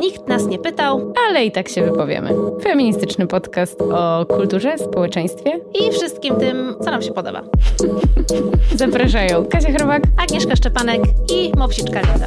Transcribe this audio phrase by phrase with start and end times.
[0.00, 2.34] Nikt nas nie pytał, ale i tak się wypowiemy.
[2.62, 7.42] Feministyczny podcast o kulturze, społeczeństwie i wszystkim tym, co nam się podoba.
[8.76, 11.00] Zapraszają Kasia Chrobak, Agnieszka Szczepanek
[11.32, 12.26] i Mopsiczka Linda.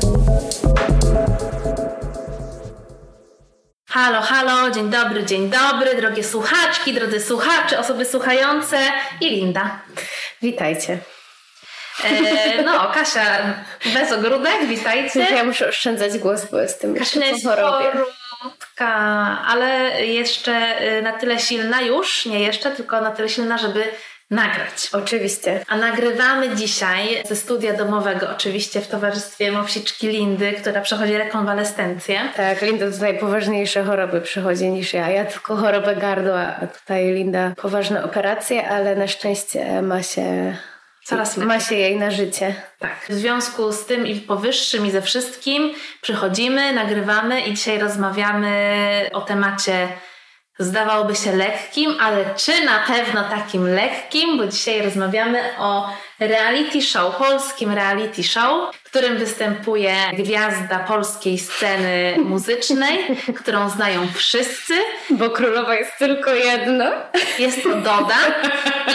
[3.90, 8.78] Halo, halo, dzień dobry, dzień dobry, drogie słuchaczki, drodzy słuchacze, osoby słuchające
[9.22, 9.82] i Linda.
[10.42, 11.15] Witajcie.
[12.04, 13.26] E, no, Kasia
[13.94, 15.20] bez ogródek, witajcie.
[15.20, 18.88] Ja muszę oszczędzać głos, bo jestem Kasia jest chorutka,
[19.48, 23.84] ale jeszcze y, na tyle silna już, nie jeszcze, tylko na tyle silna, żeby
[24.32, 24.90] nagrać.
[24.94, 25.66] Oczywiście.
[25.68, 32.20] A nagrywamy dzisiaj ze studia domowego, oczywiście w towarzystwie mopsiczki Lindy, która przechodzi rekonwalescencję.
[32.36, 35.10] Tak, Linda tutaj poważniejsze choroby przechodzi niż ja.
[35.10, 40.58] Ja tylko chorobę gardła, a tutaj Linda poważne operacje, ale na szczęście ma się
[41.06, 42.56] Coraz ma się jej na życie.
[42.80, 43.06] Tak.
[43.10, 49.22] W związku z tym i powyższym i ze wszystkim przychodzimy, nagrywamy i dzisiaj rozmawiamy o
[49.22, 49.88] temacie
[50.60, 57.16] zdawałoby się lekkim, ale czy na pewno takim lekkim, bo dzisiaj rozmawiamy o reality show,
[57.16, 63.00] polskim reality show, w którym występuje gwiazda polskiej sceny muzycznej,
[63.40, 64.74] którą znają wszyscy.
[65.10, 66.92] Bo królowa jest tylko jedna.
[67.40, 68.18] Jest to Doda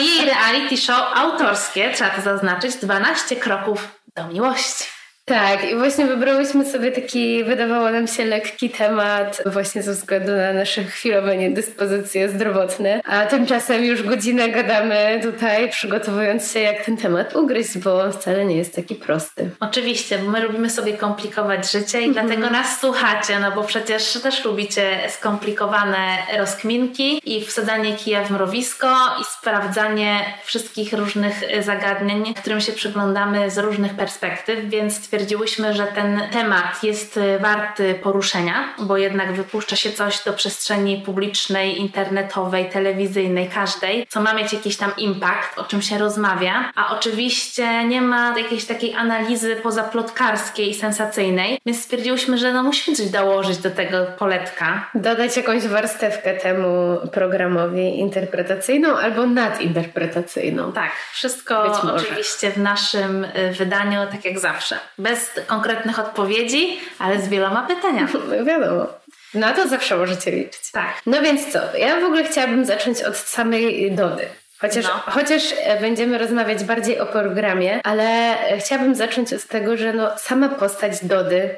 [0.00, 4.99] i reality show autorskie, trzeba to zaznaczyć, 12 kroków do miłości.
[5.30, 10.52] Tak, i właśnie wybrałyśmy sobie taki, wydawało nam się lekki temat, właśnie ze względu na
[10.52, 13.00] nasze chwilowe niedyspozycje zdrowotne.
[13.04, 18.44] A tymczasem już godzinę gadamy tutaj, przygotowując się, jak ten temat ugryźć, bo on wcale
[18.44, 19.50] nie jest taki prosty.
[19.60, 22.26] Oczywiście, bo my lubimy sobie komplikować życie i mm -hmm.
[22.26, 28.86] dlatego nas słuchacie, no bo przecież też lubicie skomplikowane rozkminki i wsadzanie kija w mrowisko
[29.20, 35.86] i sprawdzanie wszystkich różnych zagadnień, którym się przyglądamy z różnych perspektyw, więc stwierdziliśmy, stwierdziłyśmy, że
[35.86, 42.70] ten temat jest y, warty poruszenia, bo jednak wypuszcza się coś do przestrzeni publicznej, internetowej,
[42.70, 48.02] telewizyjnej, każdej, co ma mieć jakiś tam impact, o czym się rozmawia, a oczywiście nie
[48.02, 53.70] ma jakiejś takiej analizy pozaplotkarskiej i sensacyjnej, więc stwierdziłyśmy, że no musimy coś dołożyć do
[53.70, 54.90] tego poletka.
[54.94, 60.72] Dodać jakąś warstewkę temu programowi interpretacyjną albo nadinterpretacyjną.
[60.72, 64.78] Tak, wszystko oczywiście w naszym y, wydaniu, tak jak zawsze.
[64.98, 68.08] Bez bez konkretnych odpowiedzi, ale z wieloma pytaniami.
[68.38, 68.86] No wiadomo.
[69.34, 70.70] Na to zawsze możecie liczyć.
[70.72, 71.02] Tak.
[71.06, 71.76] No więc co?
[71.76, 74.26] Ja w ogóle chciałabym zacząć od samej Dody.
[74.58, 74.90] Chociaż, no.
[74.90, 80.48] chociaż e, będziemy rozmawiać bardziej o programie, ale chciałabym zacząć od tego, że no, sama
[80.48, 81.50] postać Dody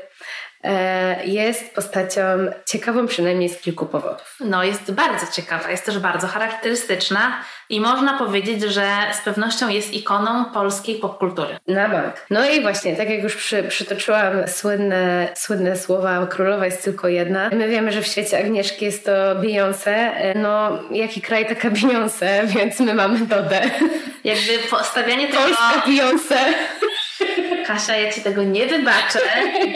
[1.24, 2.22] jest postacią
[2.66, 4.36] ciekawą przynajmniej z kilku powodów.
[4.40, 9.94] No, jest bardzo ciekawa, jest też bardzo charakterystyczna i można powiedzieć, że z pewnością jest
[9.94, 11.58] ikoną polskiej popkultury.
[11.68, 12.14] Na bank.
[12.30, 17.50] No i właśnie, tak jak już przy, przytoczyłam słynne, słynne słowa Królowa jest tylko jedna.
[17.52, 19.90] My wiemy, że w świecie Agnieszki jest to Beyoncé.
[19.90, 23.60] E, no, jaki kraj taka Beyoncé, więc my mamy Dodę.
[24.24, 25.42] Jakby postawianie tego...
[25.42, 26.38] Polska Beyoncé.
[27.66, 29.20] Kasia, ja ci tego nie wybaczę,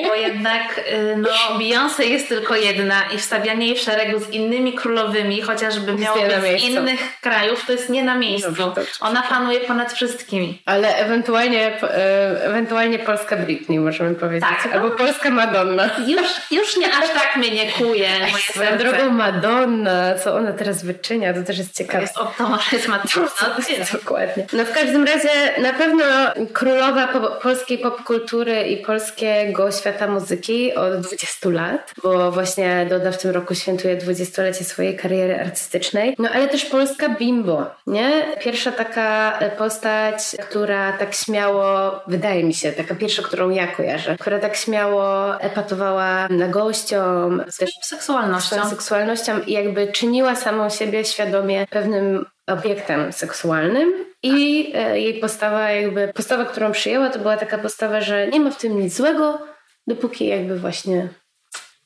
[0.06, 4.72] bo jednak y, no, Beyoncé jest tylko jedna i wstawianie jej w szeregu z innymi
[4.72, 8.72] królowymi, chociażby miało być z innych krajów, to jest nie na miejscu.
[9.00, 10.62] Ona panuje ponad wszystkimi.
[10.66, 14.48] Ale ewentualnie, e, ewentualnie polska Britney, możemy powiedzieć.
[14.62, 14.94] Tak, Albo no.
[14.94, 15.91] polska Madonna.
[16.06, 18.08] Już, już nie aż tak mnie nie kuje
[18.50, 22.08] Swoją drogą Madonna, co ona teraz wyczynia, to też jest ciekawe.
[22.72, 23.28] Jest Madonna.
[23.92, 24.47] Dokładnie.
[24.53, 26.04] No w każdym razie na pewno
[26.53, 33.19] królowa po, polskiej popkultury i polskiego świata muzyki od 20 lat, bo właśnie Doda w
[33.19, 36.15] tym roku świętuje 20-lecie swojej kariery artystycznej.
[36.19, 38.26] No ale też polska bimbo, nie?
[38.41, 44.38] Pierwsza taka postać, która tak śmiało, wydaje mi się, taka pierwsza, którą ja kojarzę, która
[44.38, 48.70] tak śmiało epatowała na gościom, też seksualnością.
[48.70, 53.92] seksualnością i jakby czyniła samą siebie świadomie pewnym obiektem seksualnym
[54.22, 58.50] i e, jej postawa, jakby postawa, którą przyjęła, to była taka postawa, że nie ma
[58.50, 59.38] w tym nic złego,
[59.86, 61.08] dopóki jakby właśnie.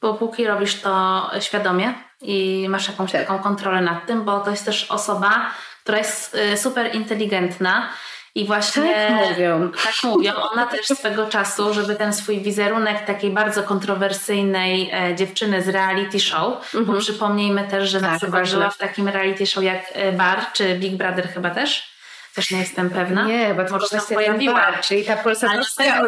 [0.01, 3.21] Bo póki robisz to świadomie i masz jakąś tak.
[3.27, 5.51] taką kontrolę nad tym, bo to jest też osoba,
[5.83, 7.89] która jest e, super inteligentna
[8.35, 9.71] i właśnie tak mówią.
[9.85, 10.33] Tak mówią.
[10.35, 16.21] Ona też swego czasu, żeby ten swój wizerunek takiej bardzo kontrowersyjnej e, dziewczyny z reality
[16.21, 16.85] show, mhm.
[16.85, 18.23] bo przypomnijmy też, że tak,
[18.59, 21.91] na w takim reality show jak e, Bar czy Big Brother chyba też.
[22.35, 23.25] Też nie jestem pewna.
[23.25, 24.55] Nie, bo to się pojawiła.
[24.55, 25.49] Bar, czyli ta polska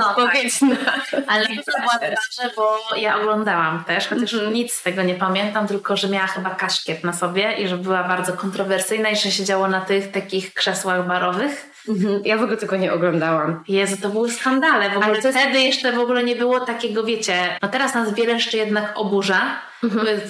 [0.08, 0.68] odpowiedź tak.
[0.68, 1.32] na...
[1.34, 4.52] Ale to była dobrze, bo ja oglądałam też, chociaż mm -hmm.
[4.52, 8.04] nic z tego nie pamiętam, tylko że miała chyba kaszkiet na sobie i że była
[8.04, 12.22] bardzo kontrowersyjna i że siedziało na tych takich krzesłach barowych Mhm.
[12.24, 13.64] Ja w ogóle tego nie oglądałam.
[13.68, 14.88] Jezu, to były skandale.
[14.90, 17.94] W ogóle Ale to jest- wtedy jeszcze w ogóle nie było takiego, wiecie, no teraz
[17.94, 19.40] nas wiele jeszcze jednak oburza,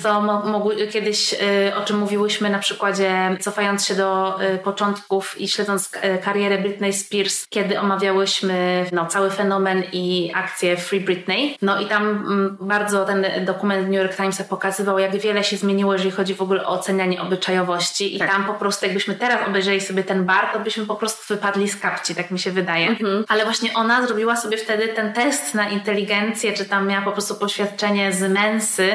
[0.02, 1.36] co mo- mogły, kiedyś, y,
[1.76, 6.92] o czym mówiłyśmy na przykładzie, cofając się do y, początków i śledząc y, karierę Britney
[6.92, 11.56] Spears, kiedy omawiałyśmy no, cały fenomen i akcję Free Britney.
[11.62, 15.92] No i tam mm, bardzo ten dokument New York Timesa pokazywał, jak wiele się zmieniło,
[15.92, 18.30] jeżeli chodzi w ogóle o ocenianie obyczajowości i Tak.
[18.30, 21.76] tam po prostu jakbyśmy teraz obejrzeli sobie ten bar, to byśmy po prostu wypadli z
[21.76, 22.96] kapci, tak mi się wydaje.
[23.28, 27.34] Ale właśnie ona zrobiła sobie wtedy ten test na inteligencję, czy tam miała po prostu
[27.34, 28.92] poświadczenie z mensy,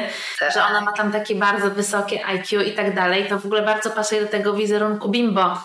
[0.54, 3.26] że ona ma tam takie bardzo wysokie IQ i tak dalej.
[3.28, 5.64] To w ogóle bardzo pasuje do tego wizerunku bimbo,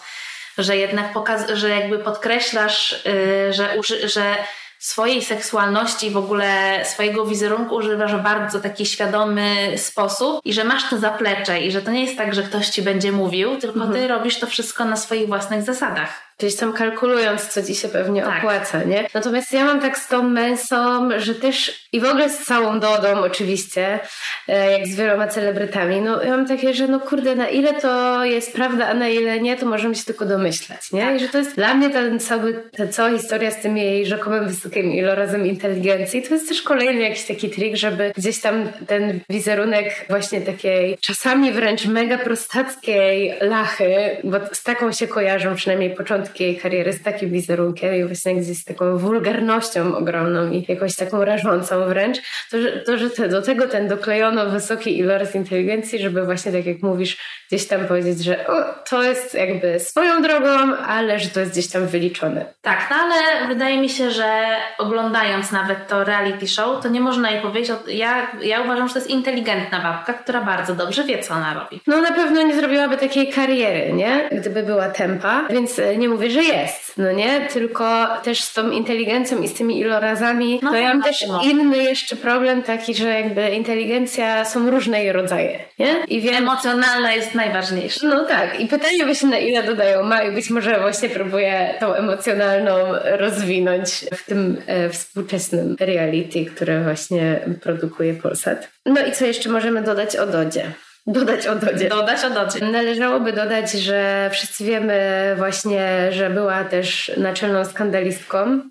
[0.57, 4.35] że jednak pokaz, że jakby podkreślasz, yy, że, uży, że
[4.83, 10.89] swojej seksualności, w ogóle swojego wizerunku używasz w bardzo taki świadomy sposób i że masz
[10.89, 14.07] to zaplecze i że to nie jest tak, że ktoś ci będzie mówił, tylko ty
[14.07, 16.32] robisz to wszystko na swoich własnych zasadach.
[16.43, 18.37] Gdzieś tam kalkulując, co ci się pewnie Tak.
[18.37, 19.07] opłaca, nie?
[19.13, 23.19] Natomiast ja mam tak z tą mensą, że też i w ogóle z całą Dodą
[23.19, 23.99] oczywiście,
[24.47, 28.25] e, jak z wieloma celebrytami, no ja mam takie, że no kurde, na ile to
[28.25, 31.01] jest prawda, a na ile nie, to możemy się tylko domyślać, nie?
[31.01, 31.15] Tak.
[31.15, 34.47] I że to jest dla mnie ten cały, ta cała historia z tym jej rzekomym
[34.47, 40.05] wysokim ilorazem inteligencji, to jest też kolejny jakiś taki trik, żeby gdzieś tam ten wizerunek
[40.09, 46.57] właśnie takiej czasami wręcz mega prostackiej lachy, bo z taką się kojarzą przynajmniej początki jej
[46.57, 52.17] kariery, z takim wizerunkiem i właśnie z taką wulgarnością ogromną i jakąś taką rażącą wręcz,
[52.51, 56.65] to, że, to, że te, do tego ten doklejono wysoki iloraz inteligencji, żeby właśnie tak
[56.65, 58.53] jak mówisz, gdzieś tam powiedzieć, że o,
[58.89, 62.45] to jest jakby swoją drogą, ale że to jest gdzieś tam wyliczone.
[62.61, 64.43] Tak, no ale wydaje mi się, że
[64.77, 68.99] oglądając nawet to reality show, to nie można jej powiedzieć, ja, ja uważam, że to
[68.99, 71.81] jest inteligentna babka, która bardzo dobrze wie, co ona robi.
[71.87, 74.29] No na pewno nie zrobiłaby takiej kariery, nie?
[74.31, 77.41] Gdyby była tempa, więc e, nie mówię, że jest, no nie?
[77.41, 81.83] Tylko też z tą inteligencją i z tymi ilorazami, No to ja mam też inny
[81.83, 85.95] jeszcze problem taki, że jakby inteligencja są różne jej rodzaje, nie?
[86.07, 86.35] I wiem...
[86.35, 88.07] Emocjonalna jest najważniejsza.
[88.07, 91.93] No tak, i pytanie właśnie na ile dodają ma i być może właśnie próbuję tą
[91.93, 92.71] emocjonalną
[93.03, 98.69] rozwinąć w tym e, współczesnym reality, które właśnie produkuje Polsat.
[98.85, 100.71] No i co jeszcze możemy dodać o Dodzie?
[101.07, 101.89] Dodać o Dodzie.
[101.89, 102.65] Dodać o dodzie.
[102.65, 108.61] Należałoby dodać, że wszyscy wiemy właśnie, że była też naczelną skandalistką.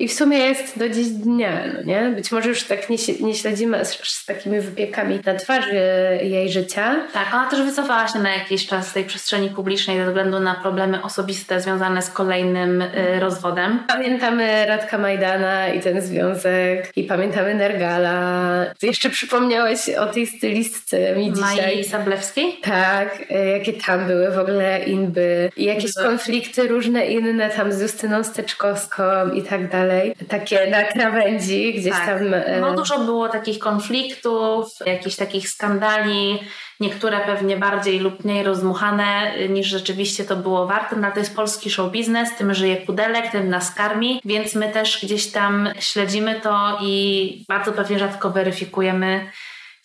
[0.00, 2.12] I w sumie jest do dziś dnia, no nie?
[2.16, 5.74] Być może już tak nie, nie śledzimy z, z takimi wypiekami na twarzy
[6.22, 6.96] jej życia.
[7.12, 10.54] Tak, ona też wycofała się na jakiś czas z tej przestrzeni publicznej ze względu na
[10.54, 13.78] problemy osobiste związane z kolejnym y, rozwodem.
[13.88, 18.66] Pamiętamy Radka Majdana i ten związek i pamiętamy Nergala.
[18.78, 21.74] Ty jeszcze przypomniałeś o tej stylistce mi dzisiaj.
[21.76, 22.58] Mai Sablewskiej?
[22.62, 27.80] Tak, e, jakie tam były w ogóle inby i jakieś konflikty różne inne tam z
[27.80, 29.02] Justyną Steczkowską
[29.34, 29.89] i tak dalej.
[30.28, 32.06] Takie na krawędzi gdzieś Tak.
[32.06, 32.34] tam.
[32.34, 36.38] e, No dużo było takich konfliktów, jakichś takich skandali,
[36.80, 41.18] niektóre pewnie bardziej lub mniej rozmuchane y, niż rzeczywiście to było warte, no ale to
[41.20, 45.68] jest polski show biznes, tym żyje pudelek, tym nas karmi, więc my też gdzieś tam
[45.78, 49.30] śledzimy to i bardzo pewnie rzadko weryfikujemy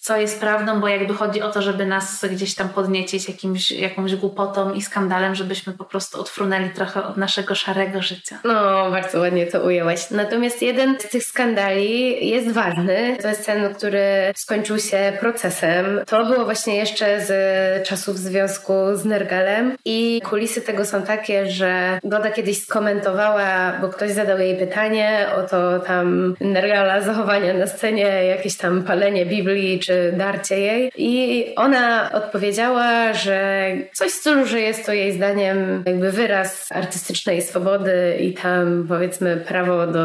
[0.05, 4.15] co jest prawdą, bo jakby chodzi o to, żeby nas gdzieś tam podniecić jakimś, jakąś
[4.15, 8.39] głupotą i skandalem, żebyśmy po prostu odfrunęli trochę od naszego szarego życia.
[8.43, 10.11] No, bardzo ładnie to ujęłaś.
[10.11, 13.17] Natomiast jeden z tych skandali jest ważny.
[13.21, 14.03] To jest ten, który
[14.35, 16.01] skończył się procesem.
[16.07, 21.99] To było właśnie jeszcze z czasów związku z Nergalem i kulisy tego są takie, że
[22.03, 28.25] Goda kiedyś skomentowała, bo ktoś zadał jej pytanie o to tam Nergala zachowania na scenie,
[28.25, 34.59] jakieś tam palenie Biblii czy darcie jej i ona odpowiedziała, że coś w stylu, że
[34.59, 39.99] jest to jej zdaniem jakby wyraz artystycznej swobody i tam powiedzmy prawo do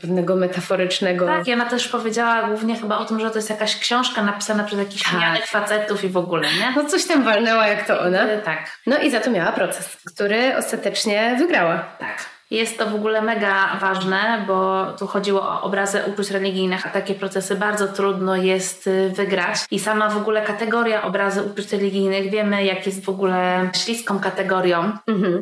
[0.00, 3.76] pewnego metaforycznego Tak, i ona też powiedziała głównie chyba o tym, że to jest jakaś
[3.78, 5.46] książka napisana przez jakichś Tak.
[5.46, 6.72] facetów i w ogóle, nie?
[6.82, 8.24] no coś tam walnęła jak to ona.
[8.32, 11.84] Y, Tak, No i za to miała proces, który ostatecznie wygrała.
[11.98, 12.33] tak.
[12.54, 17.14] Jest to w ogóle mega ważne, bo tu chodziło o obrazy uczuć religijnych, a takie
[17.14, 19.58] procesy bardzo trudno jest y, wygrać.
[19.70, 24.92] I sama w ogóle kategoria obrazy uczuć religijnych, wiemy jak jest w ogóle śliską kategorią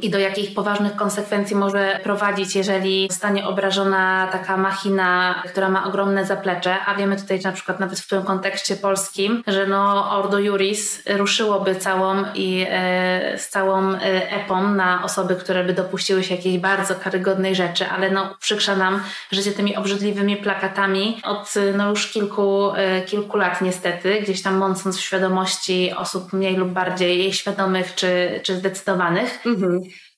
[0.03, 6.25] i do jakich poważnych konsekwencji może prowadzić, jeżeli zostanie obrażona taka machina, która ma ogromne
[6.25, 11.03] zaplecze, a wiemy tutaj na przykład nawet w tym kontekście polskim, że no Ordo Juris
[11.17, 13.99] ruszyłoby całą i e, z całą e,
[14.31, 19.03] epą na osoby, które by dopuściły się jakiejś bardzo karygodnej rzeczy, ale no uprzykrza nam
[19.33, 24.99] życie tymi obrzydliwymi plakatami od no już kilku, e, kilku lat niestety, gdzieś tam mącąc
[24.99, 29.39] w świadomości osób mniej lub bardziej świadomych czy, czy zdecydowanych.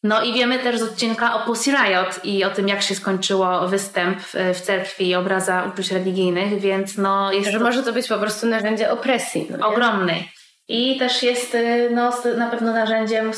[0.02, 3.68] No i wiemy też z odcinka o Pussy Riot i o tym, jak się skończyło
[3.68, 4.18] występ
[4.54, 7.64] w cerkwi i obraza uczuć religijnych, więc no jest Że to...
[7.64, 9.46] może to być po prostu narzędzie opresji.
[9.58, 10.28] No ogromnej.
[10.68, 13.30] I też jest y, no, na pewno narzędziem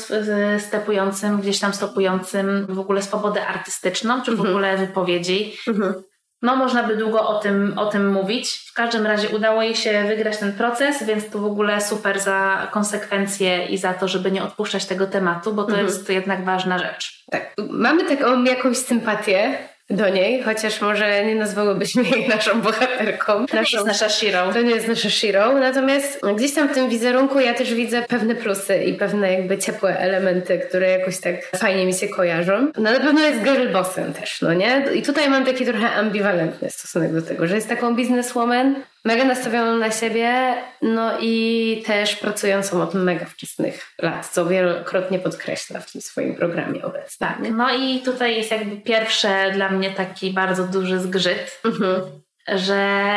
[0.59, 4.49] stepującym, gdzieś tam stopującym w ogóle swobodę artystyczną, czy w mhm.
[4.49, 5.53] ogóle wypowiedzi.
[5.67, 5.93] Mhm.
[6.41, 8.69] No, można by długo o tym, o tym mówić.
[8.69, 12.67] W każdym razie udało jej się wygrać ten proces, więc to w ogóle super za
[12.71, 15.87] konsekwencje i za to, żeby nie odpuszczać tego tematu, bo to mhm.
[15.87, 17.23] jest jednak ważna rzecz.
[17.31, 19.57] Tak, mamy taką jakąś sympatię
[19.89, 23.45] do niej, chociaż może nie nazwałybyśmy jej naszą bohaterką.
[23.45, 24.53] To naszą, nie jest nasza Shiro.
[24.53, 28.35] To nie jest nasza Shiro, natomiast gdzieś tam w tym wizerunku ja też widzę pewne
[28.35, 32.71] plusy i pewne jakby ciepłe elementy, które jakoś tak fajnie mi się kojarzą.
[32.77, 34.85] No na pewno jest girl bossem też, no nie?
[34.93, 38.75] I tutaj mam taki trochę ambiwalentny stosunek do tego, że jest taką bizneswoman,
[39.07, 45.79] mega nastawioną na siebie, no i też pracującą od mega wczesnych lat, co wielokrotnie podkreśla
[45.79, 47.27] w tym swoim programie obecnie.
[47.27, 52.01] Tak, no i tutaj jest jakby pierwsze dla mnie taki bardzo duży zgrzyt, mhm.
[52.47, 52.75] że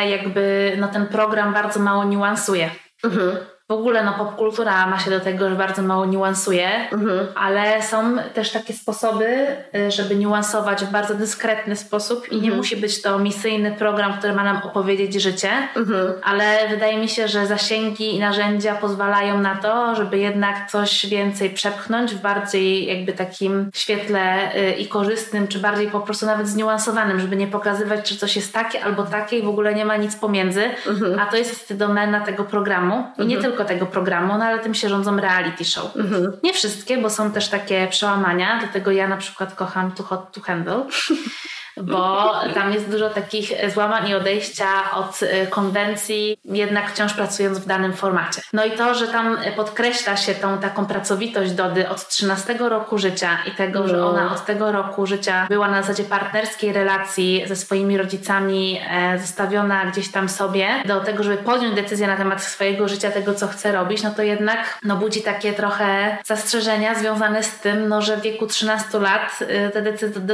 [0.09, 2.69] jakby no ten program bardzo mało niuansuje.
[3.03, 3.37] Mhm
[3.71, 7.27] w ogóle no, popkultura ma się do tego, że bardzo mało niuansuje, mhm.
[7.35, 12.43] ale są też takie sposoby, y, żeby niuansować w bardzo dyskretny sposób i mhm.
[12.43, 16.13] nie musi być to misyjny program, który ma nam opowiedzieć życie, mhm.
[16.23, 21.49] ale wydaje mi się, że zasięgi i narzędzia pozwalają na to, żeby jednak coś więcej
[21.49, 27.19] przepchnąć w bardziej jakby takim świetle y, i korzystnym, czy bardziej po prostu nawet zniuansowanym,
[27.19, 30.15] żeby nie pokazywać, czy coś jest takie albo takie i w ogóle nie ma nic
[30.15, 31.19] pomiędzy, mhm.
[31.19, 34.73] a to jest domena tego programu i nie tylko tylko tego programu, no ale tym
[34.73, 35.95] się rządzą reality show.
[35.95, 36.31] Mhm.
[36.43, 40.41] Nie wszystkie, bo są też takie przełamania, dlatego ja na przykład kocham Too Hot to
[40.41, 40.85] Handle.
[41.77, 47.65] bo tam jest dużo takich złamań i odejścia od y, konwencji, jednak wciąż pracując w
[47.65, 48.41] danym formacie.
[48.53, 53.37] No i to, że tam podkreśla się tą taką pracowitość Dody od 13 roku życia
[53.47, 53.87] i tego, no.
[53.87, 59.19] że ona od tego roku życia była na zasadzie partnerskiej relacji ze swoimi rodzicami, e,
[59.19, 63.47] zostawiona gdzieś tam sobie, do tego, żeby podjąć decyzję na temat swojego życia, tego, co
[63.47, 68.17] chce robić, no to jednak no, budzi takie trochę zastrzeżenia związane z tym, no, że
[68.17, 69.81] w wieku 13 lat y, te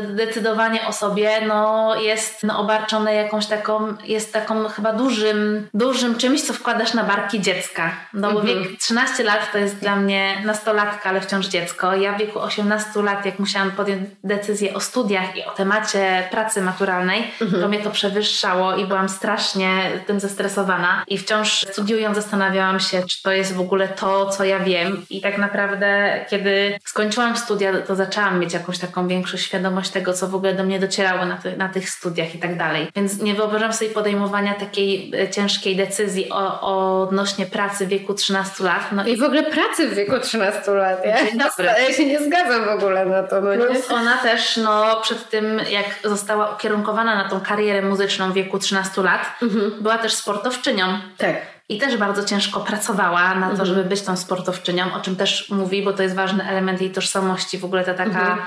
[0.01, 6.41] decydowanie o sobie no, jest no, obarczone jakąś taką, jest taką chyba dużym, dużym czymś,
[6.41, 7.91] co wkładasz na barki dziecka.
[8.13, 8.63] No bo mhm.
[8.63, 11.95] wiek 13 lat to jest dla mnie nastolatka, ale wciąż dziecko.
[11.95, 16.61] Ja w wieku 18 lat, jak musiałam podjąć decyzję o studiach i o temacie pracy
[16.61, 17.61] maturalnej, mhm.
[17.61, 21.03] to mnie to przewyższało i byłam strasznie tym zestresowana.
[21.07, 25.05] I wciąż studiując zastanawiałam się, czy to jest w ogóle to, co ja wiem.
[25.09, 30.27] I tak naprawdę, kiedy skończyłam studia, to zaczęłam mieć jakąś taką większą świadomość tego, co
[30.27, 32.87] w ogóle do mnie docierało na, ty, na tych studiach i tak dalej.
[32.95, 38.13] Więc nie wyobrażam sobie podejmowania takiej e, ciężkiej decyzji o, o odnośnie pracy w wieku
[38.13, 38.91] 13 lat.
[38.91, 41.05] No i w ogóle pracy w wieku 13 lat.
[41.05, 41.17] Ja,
[41.79, 43.41] ja się nie zgadzam w ogóle na to.
[43.41, 48.33] No Plus ona też no, przed tym, jak została ukierunkowana na tą karierę muzyczną w
[48.33, 49.71] wieku 13 lat, mhm.
[49.81, 50.99] była też sportowczynią.
[51.17, 51.35] Tak.
[51.69, 53.69] I też bardzo ciężko pracowała na to, mhm.
[53.69, 57.57] żeby być tą sportowczynią, o czym też mówi, bo to jest ważny element jej tożsamości.
[57.57, 58.37] W ogóle ta taka mhm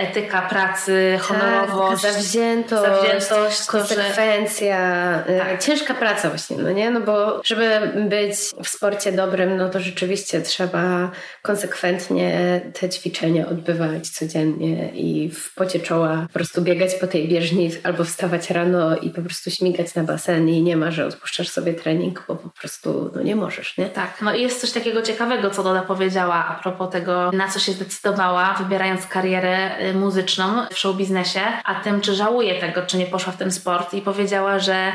[0.00, 5.62] etyka pracy, honorowość, tak, zawziętość, zawziętość konsekwencja, y, tak.
[5.62, 6.90] ciężka praca właśnie, no nie?
[6.90, 11.10] No bo żeby być w sporcie dobrym, no to rzeczywiście trzeba
[11.42, 17.70] konsekwentnie te ćwiczenia odbywać codziennie i w pocie czoła po prostu biegać po tej bieżni
[17.82, 21.74] albo wstawać rano i po prostu śmigać na basen i nie ma, że odpuszczasz sobie
[21.74, 23.86] trening, bo po prostu no nie możesz, nie?
[23.86, 27.58] Tak, no i jest coś takiego ciekawego, co Doda powiedziała a propos tego, na co
[27.58, 32.96] się zdecydowała, wybierając karierę y, muzyczną w show biznesie, a tym, czy żałuje tego, czy
[32.96, 34.92] nie poszła w ten sport i powiedziała, że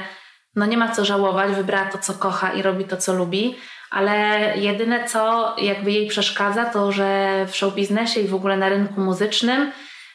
[0.56, 3.56] no nie ma co żałować, wybrała to, co kocha i robi to, co lubi,
[3.92, 8.70] ale jedyne, co jakby jej przeszkadza, to że w show biznesie i w ogóle na
[8.70, 9.72] rynku muzycznym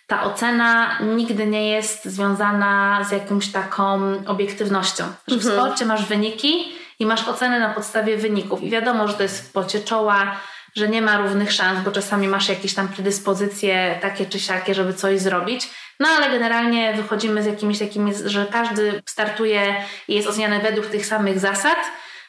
[0.07, 5.05] ta ocena nigdy nie jest związana z jakąś taką obiektywnością.
[5.29, 5.55] Że w mhm.
[5.55, 8.63] sporcie masz wyniki i masz ocenę na podstawie wyników.
[8.63, 10.37] I wiadomo, że to jest w pocie czoła,
[10.75, 14.95] że nie ma równych szans, bo czasami masz jakieś tam predyspozycje takie czy siakie, żeby
[14.95, 15.71] coś zrobić.
[16.01, 19.75] No ale generalnie wychodzimy z jakimiś takimi, że każdy startuje
[20.09, 21.79] i jest oceniany według tych samych zasad.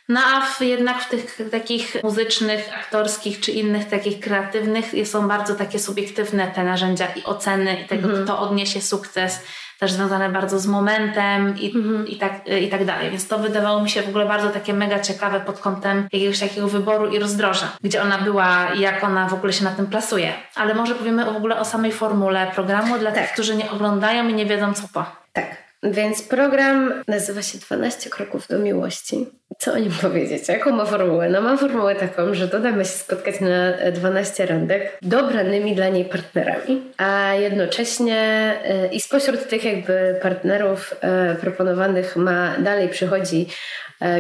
[0.10, 5.56] No a w, jednak w tych takich muzycznych, aktorskich czy innych takich kreatywnych są bardzo
[5.56, 8.24] takie subiektywne te narzędzia i oceny i tego, mm -hmm.
[8.24, 9.40] kto odniesie sukces
[9.82, 12.08] też związane bardzo z momentem i, mhm.
[12.08, 13.10] i, tak, i tak dalej.
[13.10, 16.68] Więc to wydawało mi się w ogóle bardzo takie mega ciekawe pod kątem jakiegoś takiego
[16.68, 20.34] wyboru i rozdroża, gdzie ona była i jak ona w ogóle się na tym plasuje.
[20.56, 23.22] Ale może powiemy w ogóle o samej formule programu dla tak.
[23.22, 25.06] tych, którzy nie oglądają i nie wiedzą co po.
[25.34, 25.61] Tak.
[25.84, 29.28] Więc program nazywa się 12 kroków do miłości.
[29.60, 30.48] Co o nim powiedzieć?
[30.48, 31.30] Jaką ma formułę?
[31.30, 36.82] No ma formułę taką, że dodamy się spotkać na 12 randek dobranymi dla niej partnerami,
[36.98, 38.18] a jednocześnie
[38.64, 43.48] e, i spośród tych jakby partnerów e, proponowanych ma dalej przychodzi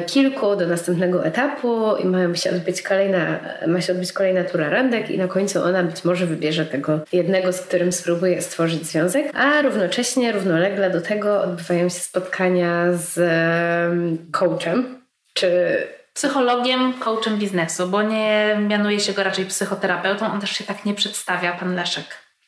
[0.07, 5.09] kilku do następnego etapu i mają się odbyć kolejna, ma się odbyć kolejna tura randek
[5.09, 9.61] i na końcu ona być może wybierze tego jednego, z którym spróbuje stworzyć związek, a
[9.61, 13.19] równocześnie, równolegle do tego odbywają się spotkania z
[14.31, 15.01] coachem,
[15.33, 15.77] czy
[16.13, 20.93] psychologiem, coachem biznesu, bo nie mianuje się go raczej psychoterapeutą, on też się tak nie
[20.93, 22.05] przedstawia, pan Leszek.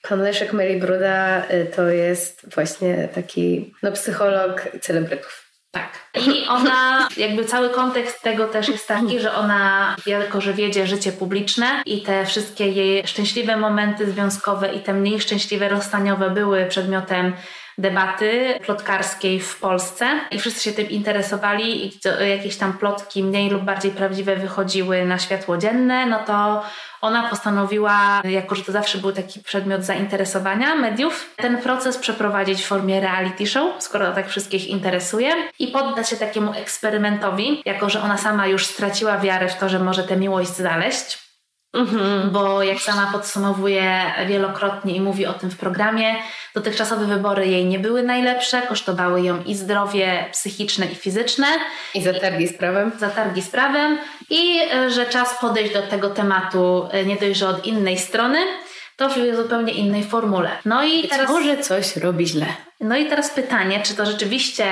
[0.09, 5.42] Pan Leszek Meli Bruda y, to jest właśnie taki no, psycholog celebrytów.
[5.73, 5.89] Tak.
[6.27, 11.11] I ona, jakby cały kontekst tego też jest taki, że ona, jako że wiedzie życie
[11.11, 17.33] publiczne i te wszystkie jej szczęśliwe momenty związkowe i te mniej szczęśliwe rozstaniowe były przedmiotem
[17.77, 21.99] debaty plotkarskiej w Polsce i wszyscy się tym interesowali i
[22.29, 26.63] jakieś tam plotki mniej lub bardziej prawdziwe wychodziły na światło dzienne, no to
[27.03, 32.67] ona postanowiła, jako że to zawsze był taki przedmiot zainteresowania mediów, ten proces przeprowadzić w
[32.67, 38.17] formie reality show, skoro tak wszystkich interesuje, i poddać się takiemu eksperymentowi, jako że ona
[38.17, 41.22] sama już straciła wiarę w to, że może tę miłość znaleźć.
[41.73, 42.29] Mhm.
[42.29, 46.15] Bo jak sama podsumowuje wielokrotnie i mówi o tym w programie,
[46.53, 51.47] dotychczasowe wybory jej nie były najlepsze, kosztowały ją i zdrowie psychiczne i fizyczne.
[51.93, 52.91] I zatargi z prawem.
[52.99, 53.97] Zatargi z prawem
[54.29, 58.39] i e, że czas podejść do tego tematu e, nie dość, że od innej strony,
[58.95, 60.49] to w zupełnie innej formule.
[60.65, 61.29] No i Być teraz...
[61.29, 62.45] może coś robi źle.
[62.79, 64.65] No i teraz pytanie, czy to rzeczywiście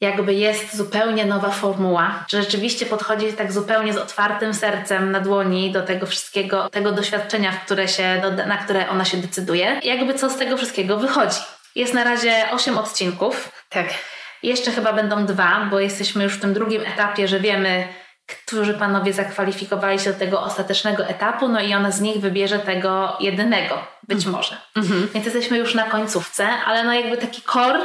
[0.00, 5.72] jakby jest zupełnie nowa formuła, że rzeczywiście podchodzi tak zupełnie z otwartym sercem na dłoni
[5.72, 9.80] do tego wszystkiego, tego doświadczenia, w które się, na które ona się decyduje.
[9.84, 11.40] Jakby co z tego wszystkiego wychodzi.
[11.74, 13.52] Jest na razie 8 odcinków.
[13.68, 13.86] Tak.
[14.42, 17.88] Jeszcze chyba będą dwa, bo jesteśmy już w tym drugim etapie, że wiemy,
[18.26, 23.16] którzy panowie zakwalifikowali się do tego ostatecznego etapu, no i ona z nich wybierze tego
[23.20, 24.36] jedynego, być mhm.
[24.36, 24.56] może.
[24.76, 25.08] Mhm.
[25.14, 27.80] Więc jesteśmy już na końcówce, ale no jakby taki core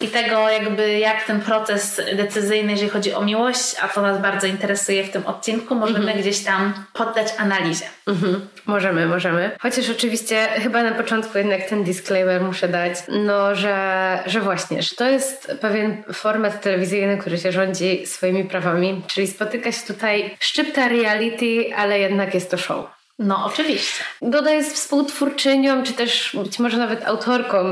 [0.00, 4.46] i tego jakby jak ten proces decyzyjny, jeżeli chodzi o miłość, a to nas bardzo
[4.46, 6.18] interesuje w tym odcinku, możemy mhm.
[6.18, 7.84] gdzieś tam poddać analizie.
[8.06, 8.48] Mhm.
[8.66, 9.50] Możemy, możemy.
[9.60, 14.96] Chociaż oczywiście chyba na początku jednak ten disclaimer muszę dać, no że, że właśnie, że
[14.96, 20.88] to jest pewien format telewizyjny, który się rządzi swoimi prawami, czyli spotyka się tutaj szczypta
[20.88, 22.95] reality, ale jednak jest to show.
[23.18, 24.04] No, oczywiście.
[24.22, 27.64] Doda jest współtwórczynią, czy też być może nawet autorką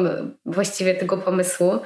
[0.46, 1.80] właściwie tego pomysłu.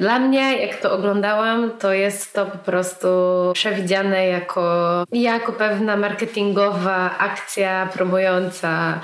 [0.00, 3.08] Dla mnie, jak to oglądałam, to jest to po prostu
[3.54, 9.00] przewidziane jako, jako pewna marketingowa akcja promująca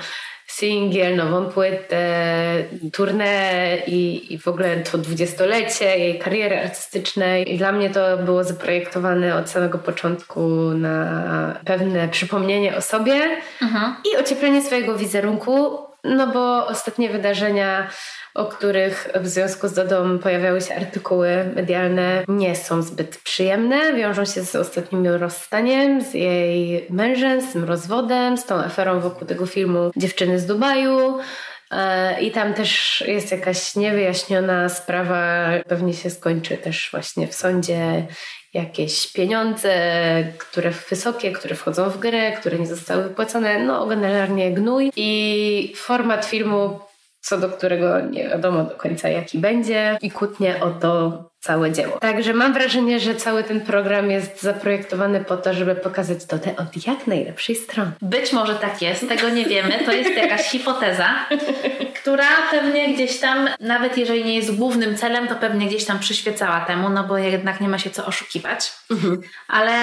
[0.53, 2.03] singiel, nową płytę,
[2.91, 7.53] tournée i, i w ogóle to dwudziestolecie jej kariery artystycznej.
[7.53, 13.21] I dla mnie to było zaprojektowane od samego początku na pewne przypomnienie o sobie
[13.61, 13.95] mhm.
[14.13, 17.89] i ocieplenie swojego wizerunku, no bo ostatnie wydarzenia
[18.33, 23.93] o których w związku z Dodą pojawiały się artykuły medialne, nie są zbyt przyjemne.
[23.93, 29.27] Wiążą się z ostatnim rozstaniem, z jej mężem, z tym rozwodem, z tą aferą wokół
[29.27, 31.19] tego filmu Dziewczyny z Dubaju.
[31.71, 38.07] E, I tam też jest jakaś niewyjaśniona sprawa, pewnie się skończy też właśnie w sądzie
[38.53, 39.73] jakieś pieniądze,
[40.37, 44.91] które wysokie, które wchodzą w grę, które nie zostały wypłacone, no generalnie gnój.
[44.95, 46.79] I format filmu
[47.21, 51.99] co do którego nie wiadomo do końca jaki będzie i kłótnie o to całe dzieło.
[51.99, 56.87] Także mam wrażenie, że cały ten program jest zaprojektowany po to, żeby pokazać to od
[56.87, 57.91] jak najlepszej strony.
[58.01, 59.79] Być może tak jest, tego nie wiemy.
[59.85, 61.09] To jest jakaś hipoteza,
[62.01, 66.61] która pewnie gdzieś tam, nawet jeżeli nie jest głównym celem, to pewnie gdzieś tam przyświecała
[66.61, 68.71] temu, no bo jednak nie ma się co oszukiwać.
[68.91, 69.21] Mhm.
[69.47, 69.73] Ale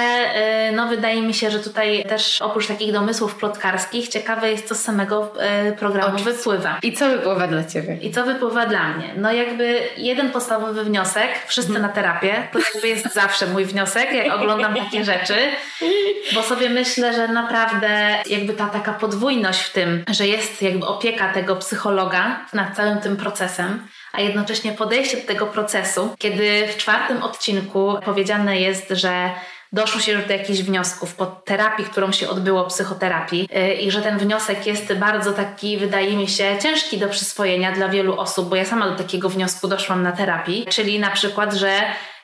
[0.69, 4.75] y, no wydaje mi się, że tutaj też oprócz takich domysłów plotkarskich ciekawe jest co
[4.75, 5.33] z samego
[5.69, 6.33] y, programu Oczywiście.
[6.33, 6.79] wypływa.
[6.83, 7.99] I co wypływa dla Ciebie?
[8.03, 9.15] I co wypływa dla mnie?
[9.17, 12.49] No jakby jeden podstawowy wniosek, wszyscy na terapię.
[12.81, 15.35] To jest zawsze mój wniosek, jak oglądam takie rzeczy,
[16.35, 21.33] bo sobie myślę, że naprawdę jakby ta taka podwójność w tym, że jest jakby opieka
[21.33, 27.23] tego psychologa nad całym tym procesem, a jednocześnie podejście do tego procesu, kiedy w czwartym
[27.23, 29.31] odcinku powiedziane jest, że
[29.73, 34.03] doszło się już do jakichś wniosków po terapii, którą się odbyło, psychoterapii y, i że
[34.03, 38.57] ten wniosek jest bardzo taki, wydaje mi się, ciężki do przyswojenia dla wielu osób, bo
[38.57, 41.73] ja sama do takiego wniosku doszłam na terapii, czyli na przykład, że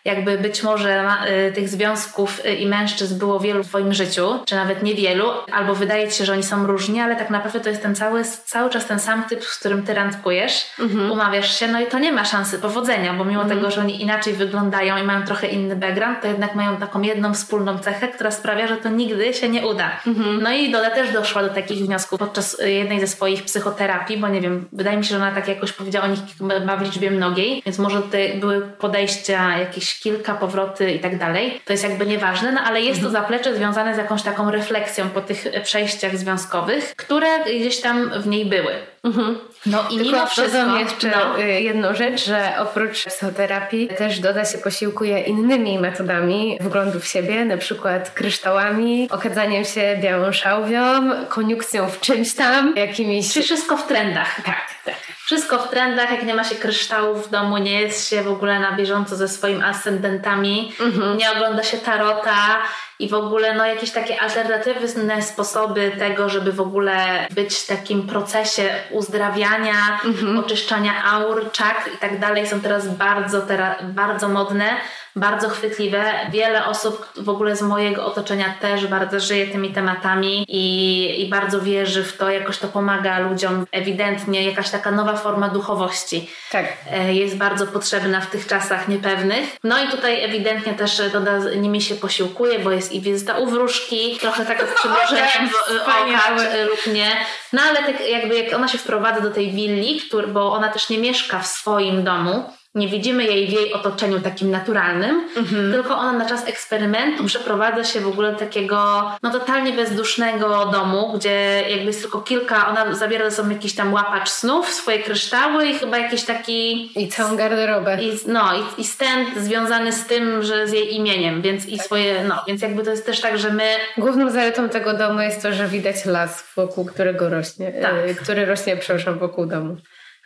[0.06, 1.04] jakby być może
[1.48, 5.74] y, tych związków y, i mężczyzn było wielu w twoim życiu, czy nawet niewielu, albo
[5.74, 8.70] wydaje ci się, że oni są różni, ale tak naprawdę to jest ten cały, cały
[8.70, 11.10] czas ten sam typ, z którym ty randkujesz, mhm.
[11.10, 13.58] umawiasz się, no i to nie ma szansy powodzenia, bo mimo mhm.
[13.58, 17.34] tego, że oni inaczej wyglądają i mają trochę inny background, to jednak mają taką jedną
[17.34, 19.90] wspólną cechę, która sprawia, że to nigdy się nie uda.
[20.06, 20.42] Mhm.
[20.42, 24.28] No i Doda też doszła do takich wniosków podczas y, jednej ze swoich psychoterapii, bo
[24.28, 26.20] nie wiem, wydaje mi się, że ona tak jakoś powiedziała o nich
[26.66, 31.60] ma w liczbie mnogiej, więc może tutaj były podejścia, jakieś kilka powroty i tak dalej.
[31.64, 33.24] To jest jakby nieważne, no ale jest to mhm.
[33.24, 38.46] zaplecze związane z jakąś taką refleksją po tych przejściach związkowych, które gdzieś tam w niej
[38.46, 38.72] były.
[39.04, 39.38] Mhm.
[39.66, 40.76] No i Tylko mimo wszystko...
[40.76, 41.40] jeszcze no.
[41.40, 47.44] Y, jedną rzecz, że oprócz psychoterapii też Doda się posiłkuje innymi metodami wglądu w siebie,
[47.44, 53.32] na przykład kryształami, okadzaniem się białą szałwią, koniukcją w czymś tam, jakimiś...
[53.32, 54.42] Czy wszystko w trendach.
[54.44, 55.15] Tak, tak.
[55.26, 58.60] Wszystko w trendach, jak nie ma się kryształów w domu, nie jest się w ogóle
[58.60, 61.16] na bieżąco ze swoimi ascendentami, mhm.
[61.16, 62.62] nie ogląda się tarota
[62.98, 68.06] i w ogóle no, jakieś takie alternatywne sposoby tego, żeby w ogóle być w takim
[68.06, 70.38] procesie uzdrawiania, mhm.
[70.38, 74.70] oczyszczania aur, czakr i tak dalej są teraz bardzo, teraz bardzo modne
[75.16, 76.12] bardzo chwytliwe.
[76.30, 81.60] Wiele osób w ogóle z mojego otoczenia też bardzo żyje tymi tematami i, i bardzo
[81.60, 83.66] wierzy w to, jakoś to pomaga ludziom.
[83.72, 86.66] Ewidentnie jakaś taka nowa forma duchowości tak.
[86.90, 89.56] E, jest bardzo potrzebna w tych czasach niepewnych.
[89.64, 94.18] No i tutaj ewidentnie też Doda nimi się posiłkuje, bo jest i wizyta u wróżki,
[94.20, 95.50] trochę taka przymrużeniem
[95.82, 96.30] oka
[96.70, 97.10] lub nie.
[97.52, 100.90] No ale tak jakby jak ona się wprowadza do tej willi, który, bo ona też
[100.90, 102.44] nie mieszka w swoim domu,
[102.76, 105.72] nie widzimy jej w jej otoczeniu takim naturalnym, mhm.
[105.72, 111.12] tylko ona na czas eksperymentu przeprowadza się w ogóle do takiego no totalnie bezdusznego domu,
[111.14, 115.66] gdzie jakby jest tylko kilka, ona zabiera ze sobą jakiś tam łapacz snów, swoje kryształy
[115.66, 116.90] i chyba jakiś taki...
[117.00, 118.02] I całą garderobę.
[118.02, 121.86] I, no i, i stent związany z tym, że z jej imieniem, więc i tak.
[121.86, 123.76] swoje, no, więc jakby to jest też tak, że my...
[123.98, 127.94] Główną zaletą tego domu jest to, że widać las, wokół którego rośnie, tak.
[128.10, 129.76] y, który rośnie, przepraszam, wokół domu.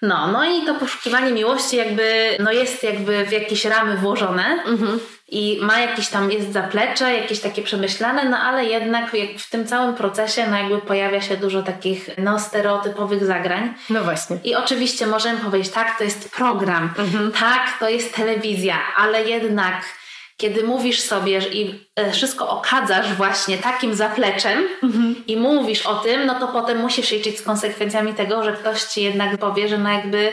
[0.03, 5.01] No, no i to poszukiwanie miłości jakby, no jest jakby w jakieś ramy włożone mhm.
[5.29, 9.95] i ma jakieś tam, jest zaplecze, jakieś takie przemyślane, no ale jednak w tym całym
[9.95, 13.75] procesie no jakby pojawia się dużo takich no stereotypowych zagrań.
[13.91, 14.39] No właśnie.
[14.45, 17.33] I oczywiście możemy powiedzieć, tak, to jest program, mhm.
[17.33, 19.85] tak, to jest telewizja, ale jednak
[20.41, 25.15] kiedy mówisz sobie i e, wszystko okadzasz właśnie takim zapleczem mhm.
[25.27, 29.03] i mówisz o tym, no to potem musisz liczyć z konsekwencjami tego, że ktoś ci
[29.03, 30.33] jednak powie, że no jakby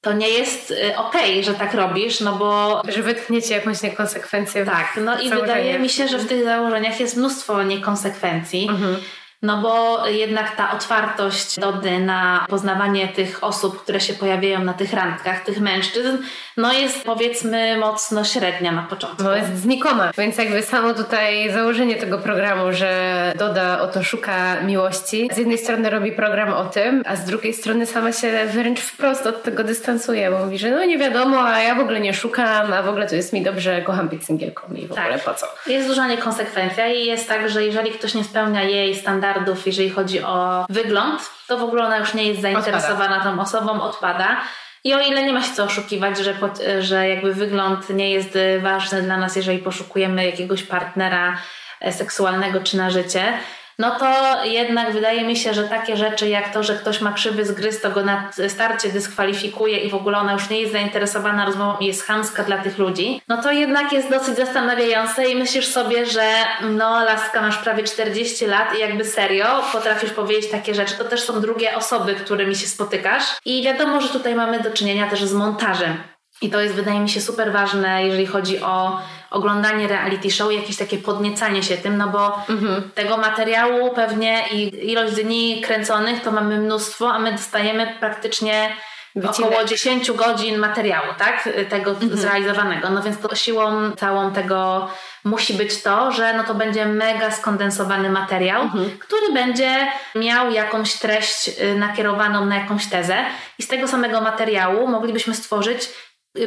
[0.00, 2.82] to nie jest e, okej, okay, że tak robisz, no bo...
[2.88, 4.66] Że wytkniecie jakąś niekonsekwencję.
[4.66, 8.68] Tak, no i wydaje mi się, że w tych założeniach jest mnóstwo niekonsekwencji.
[8.70, 8.96] Mhm.
[9.42, 14.92] No bo jednak ta otwartość Dody na poznawanie tych osób, które się pojawiają na tych
[14.92, 16.18] randkach, tych mężczyzn,
[16.56, 19.22] no jest powiedzmy mocno średnia na początku.
[19.22, 25.28] No jest znikoma, więc jakby samo tutaj założenie tego programu, że Doda oto szuka miłości,
[25.32, 29.26] z jednej strony robi program o tym, a z drugiej strony sama się wręcz wprost
[29.26, 32.72] od tego dystansuje, bo mówi, że no nie wiadomo, a ja w ogóle nie szukam,
[32.72, 35.04] a w ogóle to jest mi dobrze, kocham być singielką i w tak.
[35.04, 35.46] ogóle po co.
[35.66, 39.31] Jest duża niekonsekwencja i jest tak, że jeżeli ktoś nie spełnia jej standardów,
[39.66, 43.36] jeżeli chodzi o wygląd, to w ogóle ona już nie jest zainteresowana odpada.
[43.36, 44.40] tą osobą, odpada.
[44.84, 46.34] I o ile nie ma się co oszukiwać, że,
[46.80, 51.36] że jakby wygląd nie jest ważny dla nas, jeżeli poszukujemy jakiegoś partnera
[51.80, 53.32] e, seksualnego czy na życie,
[53.78, 57.44] no to jednak wydaje mi się, że takie rzeczy jak to, że ktoś ma krzywy
[57.44, 61.78] zgryz, to go na starcie dyskwalifikuje i w ogóle ona już nie jest zainteresowana rozmową
[61.78, 66.06] i jest chamska dla tych ludzi, no to jednak jest dosyć zastanawiające i myślisz sobie,
[66.06, 70.94] że no laska masz prawie 40 lat i jakby serio potrafisz powiedzieć takie rzeczy.
[70.98, 75.10] To też są drugie osoby, którymi się spotykasz i wiadomo, że tutaj mamy do czynienia
[75.10, 76.02] też z montażem.
[76.42, 78.98] I to jest, wydaje mi się, super ważne, jeżeli chodzi o
[79.32, 82.90] oglądanie reality show, jakieś takie podniecanie się tym, no bo mhm.
[82.94, 88.76] tego materiału pewnie i ilość dni kręconych to mamy mnóstwo, a my dostajemy praktycznie
[89.16, 89.50] Wycinek.
[89.50, 91.48] około 10 godzin materiału, tak?
[91.68, 92.16] Tego mhm.
[92.16, 92.90] zrealizowanego.
[92.90, 94.88] No więc to siłą całą tego
[95.24, 98.98] musi być to, że no to będzie mega skondensowany materiał, mhm.
[98.98, 103.16] który będzie miał jakąś treść y, nakierowaną na jakąś tezę
[103.58, 105.88] i z tego samego materiału moglibyśmy stworzyć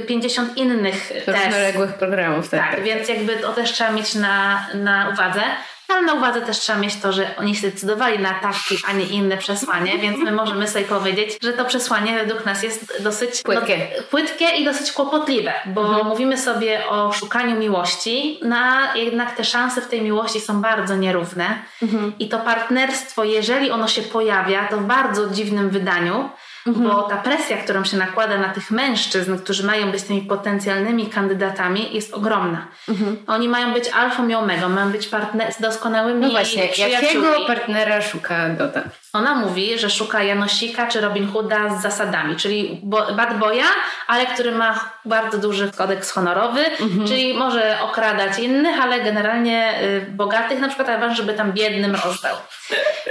[0.08, 2.50] 50 innych Równoległych programów.
[2.50, 5.42] Tak, tak, więc jakby to też trzeba mieć na, na uwadze.
[5.88, 9.38] Ale na uwadze też trzeba mieć to, że oni zdecydowali na takie, a nie inne
[9.38, 14.04] przesłanie, więc my możemy sobie powiedzieć, że to przesłanie według nas jest dosyć płytkie, no,
[14.04, 16.08] płytkie i dosyć kłopotliwe, bo mhm.
[16.08, 20.96] mówimy sobie o szukaniu miłości, no a jednak te szanse w tej miłości są bardzo
[20.96, 21.46] nierówne
[21.82, 22.14] mhm.
[22.20, 26.30] i to partnerstwo, jeżeli ono się pojawia, to w bardzo dziwnym wydaniu,
[26.68, 26.88] mhm.
[26.88, 31.96] bo ta presja, którą się nakłada na tych mężczyzn, którzy mają być tymi potencjalnymi kandydatami,
[31.96, 32.68] jest ogromna.
[32.90, 33.18] Mhm.
[33.28, 38.02] Oni mają być alfą i omegą, mają być partner z doskonałymi No właśnie, jakiego partnera
[38.02, 38.84] szuka Doda?
[39.16, 42.82] Ona mówi, że szuka Janosika czy Robin Hooda z zasadami, czyli
[43.18, 43.68] bad boya,
[44.08, 47.08] ale który ma bardzo duży kodeks honorowy, mhm.
[47.08, 52.36] czyli może okradać innych, ale generalnie y, bogatych, na przykład ale żeby tam biednym rozdał.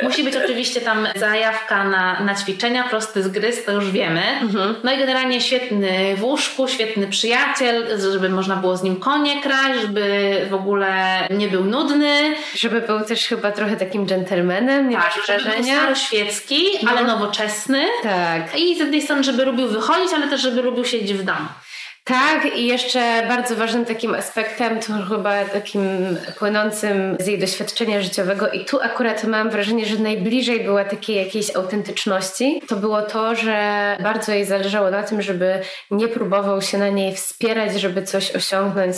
[0.03, 4.23] Musi być oczywiście tam zajawka na, na ćwiczenia, prosty zgryz, to już wiemy.
[4.43, 4.75] Mhm.
[4.85, 9.81] No i generalnie świetny w łóżku, świetny przyjaciel, żeby można było z nim konie kraść,
[9.81, 12.35] żeby w ogóle nie był nudny.
[12.55, 15.94] Żeby był też chyba trochę takim dżentelmenem, nie tak, masz wrażenia?
[15.95, 16.91] Staroświecki, no.
[16.91, 17.87] ale nowoczesny.
[18.03, 18.59] Tak.
[18.59, 21.49] I z jednej strony, żeby lubił wychodzić, ale też żeby lubił siedzieć w domu.
[22.05, 25.83] Tak, i jeszcze bardzo ważnym takim aspektem, to chyba takim
[26.39, 31.57] płynącym z jej doświadczenia życiowego, i tu akurat mam wrażenie, że najbliżej była takiej jakiejś
[31.57, 36.89] autentyczności, to było to, że bardzo jej zależało na tym, żeby nie próbował się na
[36.89, 38.97] niej wspierać, żeby coś osiągnąć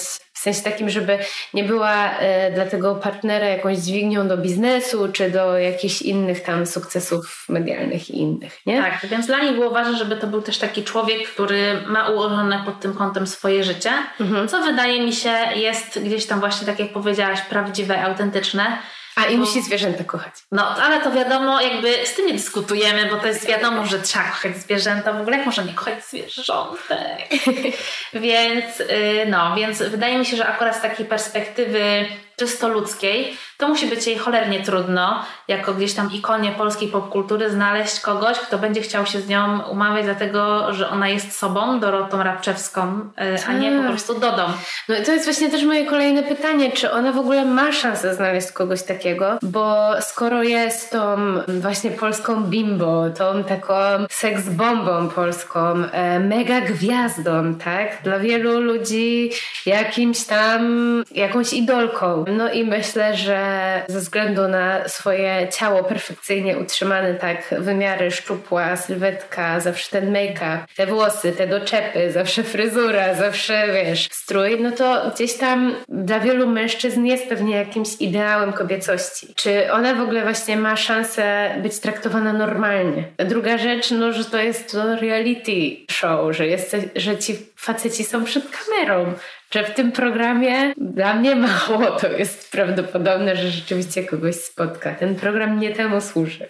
[0.54, 1.18] sensie takim, żeby
[1.54, 6.66] nie była e, dla tego partnera jakąś dźwignią do biznesu, czy do jakichś innych tam
[6.66, 8.82] sukcesów medialnych i innych, nie?
[8.82, 12.62] Tak, więc dla niej było ważne, żeby to był też taki człowiek, który ma ułożone
[12.64, 14.48] pod tym kątem swoje życie, mhm.
[14.48, 18.78] co wydaje mi się jest gdzieś tam właśnie, tak jak powiedziałaś, prawdziwe, autentyczne.
[19.16, 20.34] A i musi zwierzęta kochać.
[20.52, 24.24] No, ale to wiadomo, jakby z tym nie dyskutujemy, bo to jest wiadomo, że trzeba
[24.24, 25.12] kochać zwierzęta.
[25.12, 27.28] W ogóle jak można nie kochać zwierzątek?
[28.14, 33.68] więc, yy, no, więc wydaje mi się, że akurat z takiej perspektywy czysto ludzkiej, to
[33.68, 38.80] musi być jej cholernie trudno, jako gdzieś tam ikonie polskiej popkultury, znaleźć kogoś, kto będzie
[38.80, 43.70] chciał się z nią umawiać, dlatego że ona jest sobą, Dorotą Rabczewską, e, a nie
[43.70, 43.88] po tak.
[43.88, 44.42] prostu Dodą.
[44.88, 48.52] No to jest właśnie też moje kolejne pytanie, czy ona w ogóle ma szansę znaleźć
[48.52, 51.16] kogoś takiego, bo skoro jest tą
[51.60, 53.74] właśnie polską bimbo, tą taką
[54.10, 58.02] seks-bombą polską, e, mega gwiazdą, tak?
[58.02, 59.30] Dla wielu ludzi
[59.66, 60.62] jakimś tam,
[61.10, 63.40] jakąś idolką, no i myślę, że
[63.88, 70.86] ze względu na swoje ciało perfekcyjnie utrzymane, tak, wymiary szczupła, sylwetka, zawsze ten make-up, te
[70.86, 77.04] włosy, te doczepy, zawsze fryzura, zawsze, wiesz, strój, no to gdzieś tam dla wielu mężczyzn
[77.04, 79.34] jest pewnie jakimś ideałem kobiecości.
[79.34, 83.04] Czy ona w ogóle właśnie ma szansę być traktowana normalnie?
[83.16, 88.24] Druga rzecz, no, że to jest to reality show, że, jest, że ci faceci są
[88.24, 89.14] przed kamerą,
[89.56, 94.94] że w tym programie dla mnie mało to jest prawdopodobne, że rzeczywiście kogoś spotka.
[94.94, 96.48] Ten program nie temu służy.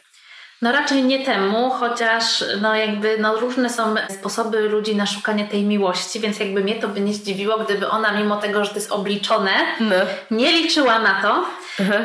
[0.63, 5.65] No raczej nie temu, chociaż no jakby no różne są sposoby ludzi na szukanie tej
[5.65, 8.93] miłości, więc jakby mnie to by nie zdziwiło, gdyby ona mimo tego, że to jest
[8.93, 9.97] obliczone, no.
[10.31, 11.45] nie liczyła na to.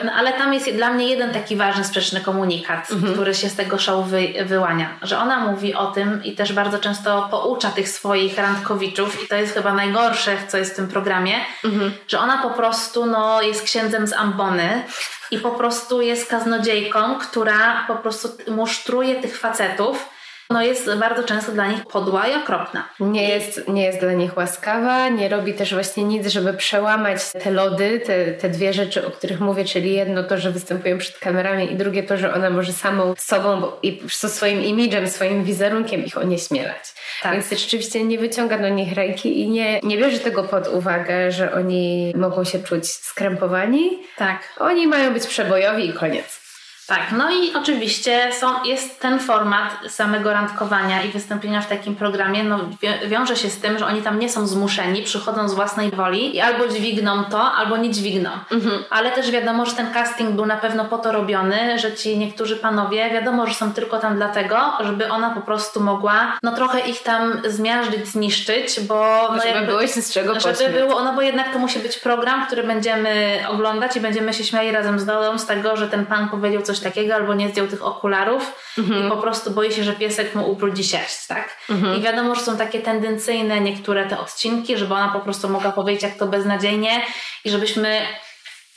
[0.03, 3.13] No ale tam jest dla mnie jeden taki ważny, sprzeczny komunikat, mhm.
[3.13, 4.89] który się z tego show wy, wyłania.
[5.01, 9.35] Że ona mówi o tym i też bardzo często poucza tych swoich randkowiczów i to
[9.35, 11.93] jest chyba najgorsze, co jest w tym programie, mhm.
[12.07, 14.83] że ona po prostu no, jest księdzem z ambony
[15.31, 20.10] i po prostu jest kaznodziejką, która po prostu musztruje tych facetów
[20.51, 22.89] no jest bardzo często dla nich podła i okropna.
[22.99, 27.51] Nie jest, nie jest dla nich łaskawa, nie robi też właśnie nic, żeby przełamać te
[27.51, 31.71] lody, te, te dwie rzeczy, o których mówię, czyli jedno to, że występują przed kamerami
[31.71, 36.93] i drugie to, że ona może samą sobą i swoim imidżem, swoim wizerunkiem ich onieśmielać.
[37.21, 37.33] Tak.
[37.33, 41.53] Więc rzeczywiście nie wyciąga do nich ręki i nie, nie bierze tego pod uwagę, że
[41.53, 43.99] oni mogą się czuć skrępowani.
[44.17, 44.39] Tak.
[44.59, 46.41] Oni mają być przebojowi i koniec.
[46.91, 52.43] Tak, no i oczywiście są, jest ten format samego randkowania i wystąpienia w takim programie,
[52.43, 52.59] no
[53.07, 56.39] wiąże się z tym, że oni tam nie są zmuszeni, przychodzą z własnej woli i
[56.39, 58.29] albo dźwigną to, albo nie dźwigną.
[58.51, 58.83] Mhm.
[58.89, 62.55] Ale też wiadomo, że ten casting był na pewno po to robiony, że ci niektórzy
[62.55, 67.03] panowie, wiadomo, że są tylko tam dlatego, żeby ona po prostu mogła, no trochę ich
[67.03, 69.27] tam zmiażdżyć, zniszczyć, bo...
[69.29, 71.97] No, żeby jakby, było się z czego Żeby było, no bo jednak to musi być
[71.97, 76.05] program, który będziemy oglądać i będziemy się śmiali razem z Dodą z tego, że ten
[76.05, 79.07] pan powiedział coś takiego albo nie zdjął tych okularów mhm.
[79.07, 81.57] i po prostu boi się, że piesek mu ubrudzi sierść, tak?
[81.69, 81.95] Mhm.
[81.95, 86.03] I wiadomo, że są takie tendencyjne niektóre te odcinki, żeby ona po prostu mogła powiedzieć,
[86.03, 87.01] jak to beznadziejnie
[87.45, 88.01] i żebyśmy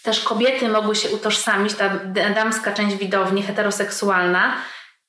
[0.02, 1.88] też kobiety mogły się utożsamić, ta
[2.34, 4.56] damska część widowni heteroseksualna,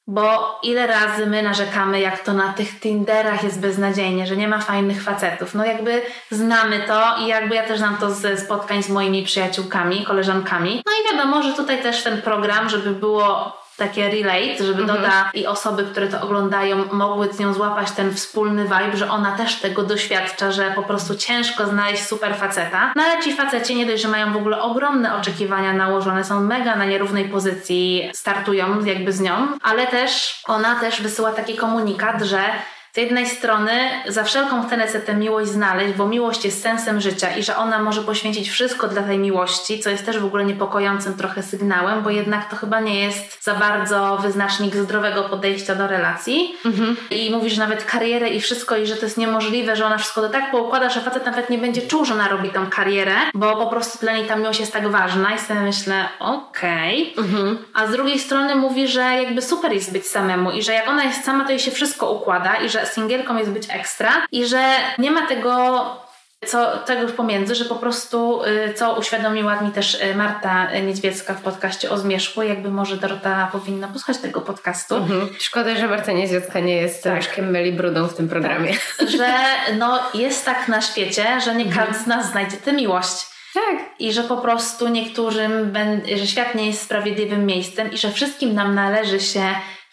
[0.08, 4.60] bo ile razy my narzekamy, jak to na tych Tinderach jest beznadziejnie, że nie ma
[4.60, 5.54] fajnych facetów.
[5.54, 10.06] No jakby znamy to i jakby ja też znam to ze spotkań z moimi przyjaciółkami,
[10.06, 10.82] koleżankami.
[10.86, 15.02] No i wiadomo, że tutaj też ten program, żeby było takie relate, żeby Mhm.
[15.02, 19.38] Doda i osoby, które to oglądają, mogły z nią złapać ten wspólny vibe, że ona
[19.38, 22.94] też tego doświadcza, że po prostu ciężko znaleźć super faceta.
[22.96, 26.76] No ale ci faceci nie dość, że mają w ogóle ogromne oczekiwania nałożone, są mega
[26.76, 32.40] na nierównej pozycji, startują jakby z nią, ale też ona też wysyła taki komunikat, że
[32.96, 33.72] z jednej strony
[34.08, 37.80] za wszelką cenę chcę tę miłość znaleźć, bo miłość jest sensem życia i że ona
[37.80, 42.10] może poświęcić wszystko dla tej miłości, co jest też w ogóle niepokojącym trochę sygnałem, bo
[42.10, 46.56] jednak to chyba nie jest za bardzo wyznacznik zdrowego podejścia do relacji.
[47.10, 50.22] I mówi, że nawet karierę i wszystko, i że to jest niemożliwe, że ona wszystko
[50.22, 53.58] to tak poukłada, że facet nawet nie będzie czuł, że ona robi tą karierę, bo
[53.58, 57.16] po prostu dla niej ta miłość jest tak ważna i sobie myślę, okej.
[57.74, 61.04] A z drugiej strony mówi, że jakby super jest być samemu i że jak ona
[61.04, 64.64] jest sama, to jej się wszystko układa i że singielką jest być ekstra i że
[64.98, 65.86] nie ma tego
[66.48, 71.42] co, tego pomiędzy, że po prostu, y, co uświadomiła mi też y, Marta Niedźwiecka w
[71.42, 75.30] podcaście o Zmierzchu, jakby może Dorota powinna posłuchać tego podcastu, Mhm.
[75.40, 77.14] Szkoda, że Marta Niedźwiecka nie jest Tak.
[77.16, 78.74] Leszkiem Meli Brudą w tym programie.
[79.18, 79.34] że
[79.78, 83.26] no, jest tak na świecie, że nie każdy z nas znajdzie tę miłość.
[83.54, 83.78] Tak.
[84.00, 85.74] I że po prostu niektórym,
[86.16, 89.44] że świat nie jest sprawiedliwym miejscem i że wszystkim nam należy się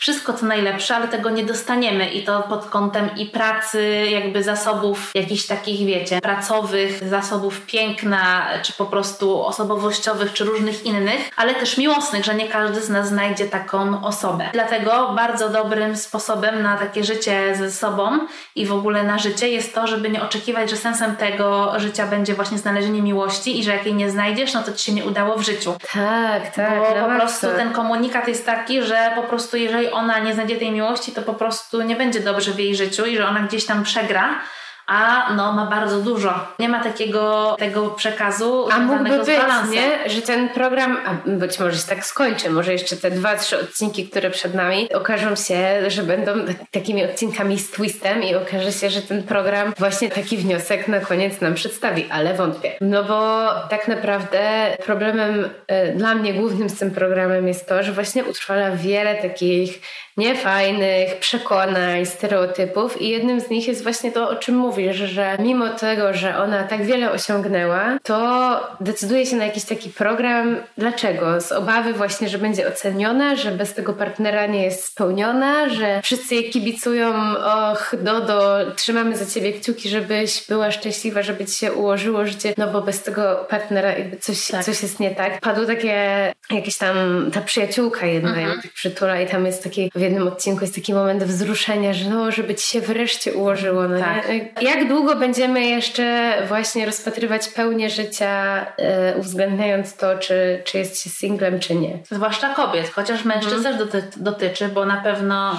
[0.03, 5.11] wszystko co najlepsze, ale tego nie dostaniemy i to pod kątem i pracy, jakby zasobów
[5.15, 11.79] jakichś takich, wiecie, pracowych, zasobów piękna, czy po prostu osobowościowych, czy różnych innych, ale też
[11.79, 14.45] miłosnych, że nie każdy z nas znajdzie taką osobę.
[14.53, 18.19] Dlatego bardzo dobrym sposobem na takie życie ze sobą
[18.57, 22.35] i w ogóle na życie jest to, żeby nie oczekiwać, że sensem tego życia będzie
[22.35, 25.37] właśnie znalezienie miłości i że jak jej nie znajdziesz, no to ci się nie udało
[25.37, 25.75] w życiu.
[25.93, 26.79] Tak, tak.
[26.79, 30.71] Bo po prostu ten komunikat jest taki, że po prostu jeżeli ona nie znajdzie tej
[30.71, 33.83] miłości, to po prostu nie będzie dobrze w jej życiu i że ona gdzieś tam
[33.83, 34.41] przegra.
[34.87, 36.35] A no, ma bardzo dużo.
[36.59, 38.69] Nie ma takiego tego przekazu.
[38.73, 39.29] A mógłby być,
[39.71, 40.11] nie?
[40.11, 44.09] Że ten program, a być może się tak skończy, może jeszcze te dwa, trzy odcinki,
[44.09, 48.91] które przed nami, okażą się, że będą tak- takimi odcinkami z twistem i okaże się,
[48.91, 52.73] że ten program właśnie taki wniosek na koniec nam przedstawi, ale wątpię.
[52.81, 54.41] No bo tak naprawdę
[54.85, 59.81] problemem e, dla mnie głównym z tym programem jest to, że właśnie utrwala wiele takich
[60.17, 65.69] niefajnych przekonań, stereotypów i jednym z nich jest właśnie to, o czym mówisz, że mimo
[65.69, 70.57] tego, że ona tak wiele osiągnęła, to decyduje się na jakiś taki program.
[70.79, 71.41] Dlaczego?
[71.41, 76.35] Z obawy właśnie, że będzie oceniona, że bez tego partnera nie jest spełniona, że wszyscy
[76.35, 82.27] jej kibicują, och, Dodo, trzymamy za ciebie kciuki, żebyś była szczęśliwa, żeby ci się ułożyło
[82.27, 84.65] życie, no bo bez tego partnera jakby coś, Tak.
[84.65, 85.41] coś jest nie tak.
[85.41, 86.97] Padło takie, jakieś tam,
[87.35, 90.95] ta przyjaciółka jedna ją tak przytula i tam jest taki, w jednym odcinku jest taki
[90.95, 93.89] moment wzruszenia, że no, żeby ci się wreszcie ułożyło.
[93.89, 94.29] No Tak.
[94.63, 101.11] Jak długo będziemy jeszcze właśnie rozpatrywać pełnię życia, e, uwzględniając to, czy, czy jest się
[101.11, 101.99] singlem, czy nie?
[102.11, 105.53] Zwłaszcza kobiet, chociaż mężczyzn też doty- dotyczy, bo na pewno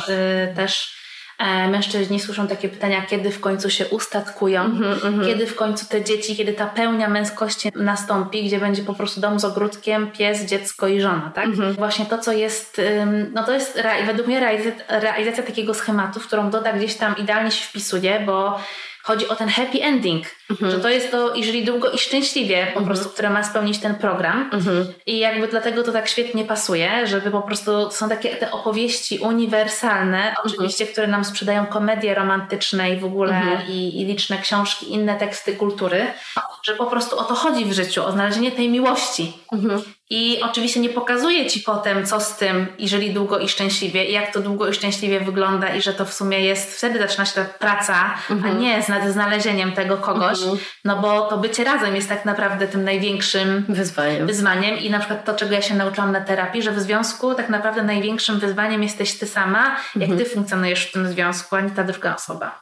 [0.52, 1.03] y, też
[1.70, 4.72] mężczyźni słyszą takie pytania, kiedy w końcu się ustatkują,
[5.26, 9.40] kiedy w końcu te dzieci, kiedy ta pełnia męskości nastąpi, gdzie będzie po prostu dom
[9.40, 11.56] z ogródkiem, pies, dziecko i żona, tak?
[11.56, 12.82] Właśnie to, co jest,
[13.34, 17.52] no to jest według mnie realizacja, realizacja takiego schematu, w którą Doda gdzieś tam idealnie
[17.52, 18.60] się wpisuje, bo
[19.04, 20.26] chodzi o ten happy ending,
[20.62, 24.50] że to jest to, jeżeli długo i szczęśliwie po prostu, które ma spełnić ten program.
[25.06, 29.20] I jakby dlatego to tak świetnie pasuje, żeby po prostu to są takie te opowieści
[29.20, 35.16] uniwersalne, oczywiście, które nam sprzedają komedie romantyczne i w ogóle i, i liczne książki, inne
[35.16, 36.06] teksty kultury,
[36.64, 39.34] że po prostu o to chodzi w życiu, o znalezienie tej miłości.
[40.16, 44.34] I oczywiście nie pokazuje ci potem, co z tym, jeżeli długo i szczęśliwie, i jak
[44.34, 47.46] to długo i szczęśliwie wygląda, i że to w sumie jest, wtedy zaczyna się ta
[47.46, 48.14] praca,
[48.46, 50.40] a nie z znalezieniem tego kogoś,
[50.86, 54.28] no bo to bycie razem jest tak naprawdę tym największym Wyzwaniem.
[54.28, 54.80] wyzwaniem.
[54.80, 57.84] I na przykład to, czego ja się nauczyłam na terapii, że w związku tak naprawdę
[57.84, 62.16] największym wyzwaniem jesteś ty sama, jak ty funkcjonujesz w tym związku, a nie ta druga
[62.16, 62.60] osoba.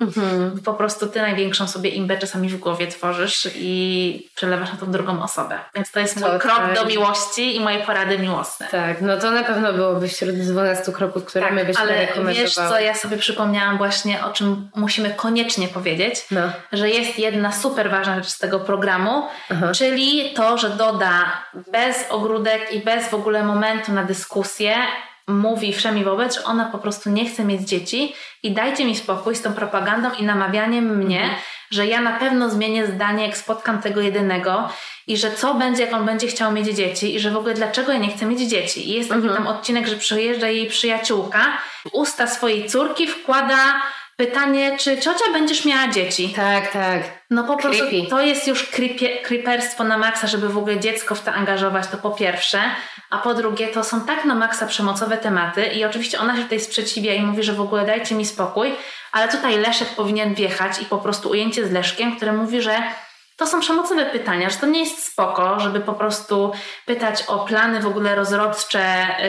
[0.66, 5.24] Po prostu ty największą sobie imbę czasami w głowie tworzysz i przelewasz na tą drugą
[5.24, 5.60] osobę.
[5.76, 8.68] Więc to jest mój krok do miłości i moje porady miłosne.
[8.72, 12.34] Tak, no to na pewno byłoby wśród 12 kroków, które my byśmy Tak, ale rekomendowały.
[12.44, 16.42] wiesz co, ja sobie przypomniałam właśnie, o czym musimy koniecznie powiedzieć, No.
[16.72, 19.72] że jest jedna super ważna rzecz z tego programu, Aha.
[19.76, 21.12] czyli to, że doda
[21.72, 24.76] bez ogródek i bez w ogóle momentu na dyskusję
[25.28, 29.36] mówi wszemi wobec, że ona po prostu nie chce mieć dzieci i dajcie mi spokój
[29.36, 31.30] z tą propagandą i namawianiem mnie,
[31.72, 34.70] że ja na pewno zmienię zdanie, jak spotkam tego jedynego
[35.08, 37.92] i że co będzie, jak on będzie chciał mieć dzieci i że w ogóle dlaczego
[37.92, 38.90] ja nie chcę mieć dzieci.
[38.90, 43.82] I jest taki tam odcinek, że przyjeżdża jej przyjaciółka, w usta swojej córki wkłada
[44.18, 46.34] pytanie, czy ciocia będziesz miała dzieci?
[46.36, 47.02] Tak, tak.
[47.30, 48.10] No po prostu Creepy.
[48.10, 51.98] to jest już creepie, creeperstwo na maksa, żeby w ogóle dziecko w to angażować, to
[51.98, 52.62] po pierwsze.
[53.10, 56.60] A po drugie, to są tak na maksa przemocowe tematy i oczywiście ona się tutaj
[56.60, 58.74] sprzeciwia i mówi, że w ogóle dajcie mi spokój,
[59.12, 62.84] ale tutaj Leszek powinien wjechać i po prostu ujęcie z Leszkiem, które mówi, że
[63.42, 66.52] to są przemocowe pytania, że to nie jest spoko, żeby po prostu
[66.86, 68.84] pytać o plany w ogóle rozrodcze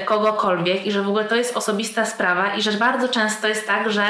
[0.05, 3.91] kogokolwiek i że w ogóle to jest osobista sprawa i że bardzo często jest tak,
[3.91, 4.07] że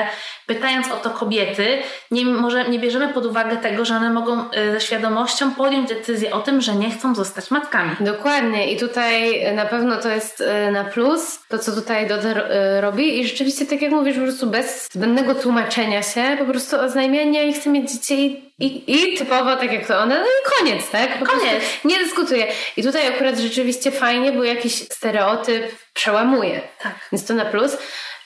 [0.47, 1.79] pytając o to kobiety,
[2.11, 6.33] nie, może, nie bierzemy pod uwagę tego, że one mogą e, ze świadomością podjąć decyzję
[6.33, 7.91] o tym, że nie chcą zostać matkami.
[8.01, 12.81] Dokładnie i tutaj na pewno to jest e, na plus, to co tutaj Doda e,
[12.81, 17.49] robi i rzeczywiście tak jak mówisz, po prostu bez zbędnego tłumaczenia się, po prostu oznajmienie
[17.49, 21.19] i chcę mieć dzieci i, i, typowo tak jak to one, no i koniec, tak?
[21.19, 21.65] Po Koniec.
[21.85, 22.47] Nie dyskutuję.
[22.77, 26.61] I tutaj akurat rzeczywiście fajnie, bo jakiś stereotyp przełamuje.
[26.83, 26.95] Tak.
[27.13, 27.77] Więc to na plus.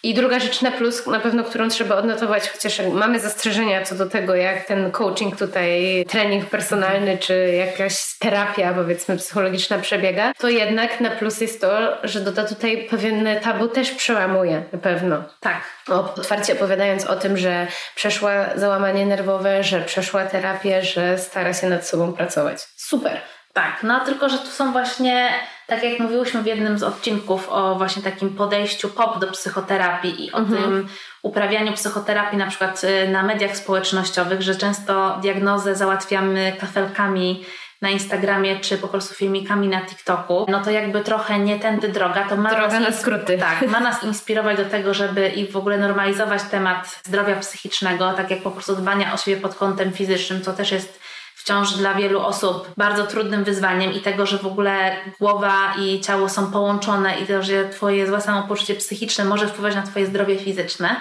[0.06, 4.06] I druga rzecz na plus, na pewno, którą trzeba odnotować, chociaż mamy zastrzeżenia co do
[4.06, 11.00] tego, jak ten coaching tutaj, trening personalny, czy jakaś terapia, powiedzmy, psychologiczna przebiega, to jednak
[11.00, 15.24] na plus jest to, że Doda tutaj pewien tabu też przełamuje, na pewno.
[15.40, 15.60] Tak.
[15.88, 21.66] O, otwarcie opowiadając o tym, że przeszła załamanie nerwowe, że przeszła terapię, że stara się
[21.66, 22.68] nad sobą pracować.
[22.76, 23.20] Super.
[23.52, 25.28] Tak, no tylko, że tu są właśnie,
[25.66, 30.32] tak jak mówiłyśmy w jednym z odcinków o właśnie takim podejściu pop do psychoterapii i
[30.32, 30.88] o tym
[31.22, 37.44] uprawianiu psychoterapii na przykład y, na mediach społecznościowych, że często diagnozę załatwiamy kafelkami
[37.82, 42.28] na Instagramie czy po prostu filmikami na TikToku, no to jakby trochę nie tędy droga,
[42.28, 43.38] to ma Droga nas na skróty.
[43.38, 48.30] Tak, ma nas inspirować do tego, żeby i w ogóle normalizować temat zdrowia psychicznego, tak
[48.30, 51.00] jak po prostu dbania o siebie pod kątem fizycznym, co też jest
[51.46, 56.28] wciąż dla wielu osób bardzo trudnym wyzwaniem i tego, że w ogóle głowa i ciało
[56.28, 61.00] są połączone i to, że twoje złe samopoczucie psychiczne może wpływać na twoje zdrowie fizyczne.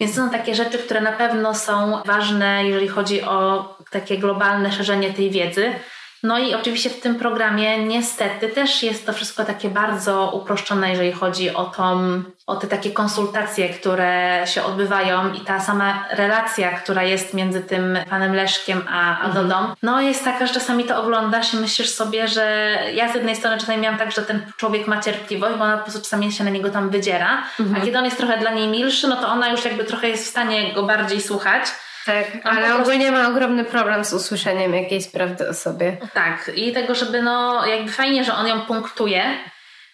[0.00, 4.72] Więc to są takie rzeczy, które na pewno są ważne, jeżeli chodzi o takie globalne
[4.72, 5.72] szerzenie tej wiedzy.
[6.22, 11.12] No i oczywiście w tym programie niestety też jest to wszystko takie bardzo uproszczone, jeżeli
[11.12, 17.02] chodzi o, tą, o te takie konsultacje, które się odbywają i ta sama relacja, która
[17.02, 21.54] jest między tym panem Leszkiem a, a Dodą, no jest taka, że czasami to oglądasz
[21.54, 25.00] i myślisz sobie, że ja z jednej strony czasami miałam tak, że ten człowiek ma
[25.00, 27.42] cierpliwość, bo ona po prostu czasami się na niego tam wydziera,
[27.76, 30.24] a kiedy on jest trochę dla niej milszy, no to ona już jakby trochę jest
[30.24, 31.62] w stanie go bardziej słuchać.
[32.06, 35.96] Tak, ale prostu- ogólnie ma ogromny problem z usłyszeniem jakiejś prawdy o sobie.
[36.14, 39.24] Tak, i tego, żeby no, jakby fajnie, że on ją punktuje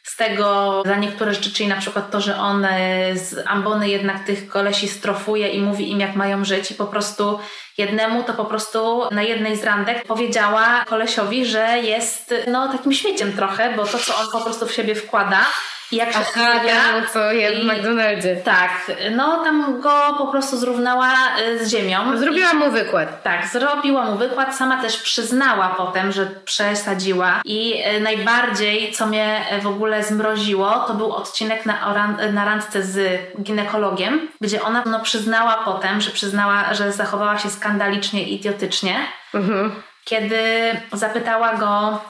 [0.07, 4.25] z tego za niektóre rzeczy, czyli na przykład to, że on e, z ambony jednak
[4.25, 7.39] tych kolesi strofuje i mówi im, jak mają żyć i po prostu
[7.79, 13.33] jednemu to po prostu na jednej z randek powiedziała kolesiowi, że jest no takim śmieciem
[13.33, 15.47] trochę, bo to, co on po prostu w siebie wkłada
[15.93, 16.53] i jak się Aha,
[17.12, 18.37] co je w McDonaldzie.
[18.37, 18.70] Tak,
[19.11, 21.09] no tam go po prostu zrównała
[21.39, 22.16] e, z ziemią.
[22.18, 23.22] Zrobiła mu wykład.
[23.22, 29.41] Tak, zrobiła mu wykład, sama też przyznała potem, że przesadziła i e, najbardziej, co mnie
[29.62, 35.01] w ogóle zmroziło, to był odcinek na, oran- na randce z ginekologiem, gdzie ona no,
[35.01, 38.97] przyznała potem, że przyznała, że zachowała się skandalicznie idiotycznie,
[39.34, 39.82] Mhm.
[40.05, 40.41] kiedy
[40.93, 42.01] zapytała go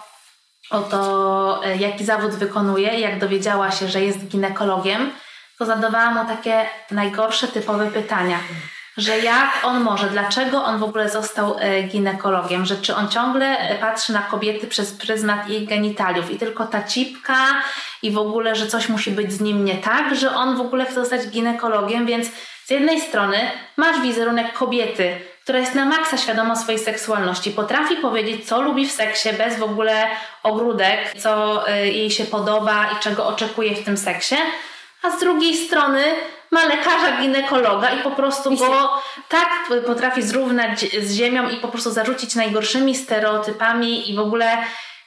[0.71, 5.11] o to, e, jaki zawód wykonuje jak dowiedziała się, że jest ginekologiem,
[5.59, 8.39] to zadawała mu takie najgorsze typowe pytania.
[8.97, 13.59] Że jak on może, dlaczego on w ogóle został e, ginekologiem, że czy on ciągle
[13.59, 16.31] e, patrzy na kobiety przez pryzmat ich genitaliów?
[16.31, 17.63] I tylko ta cipka
[18.03, 20.85] i w ogóle, że coś musi być z nim nie tak, że on w ogóle
[20.85, 22.29] chce zostać ginekologiem, więc
[22.65, 23.37] z jednej strony
[23.77, 28.93] masz wizerunek kobiety, która jest na maksa świadoma swojej seksualności, potrafi powiedzieć, co lubi w
[28.93, 30.07] seksie bez w ogóle
[30.43, 34.37] ogródek, co y, jej się podoba i czego oczekuje w tym seksie,
[35.03, 36.05] a z drugiej strony
[36.51, 39.49] ma lekarza ginekologa i po prostu go tak
[39.87, 44.59] potrafi zrównać z ziemią i po prostu zarzucić najgorszymi stereotypami i w ogóle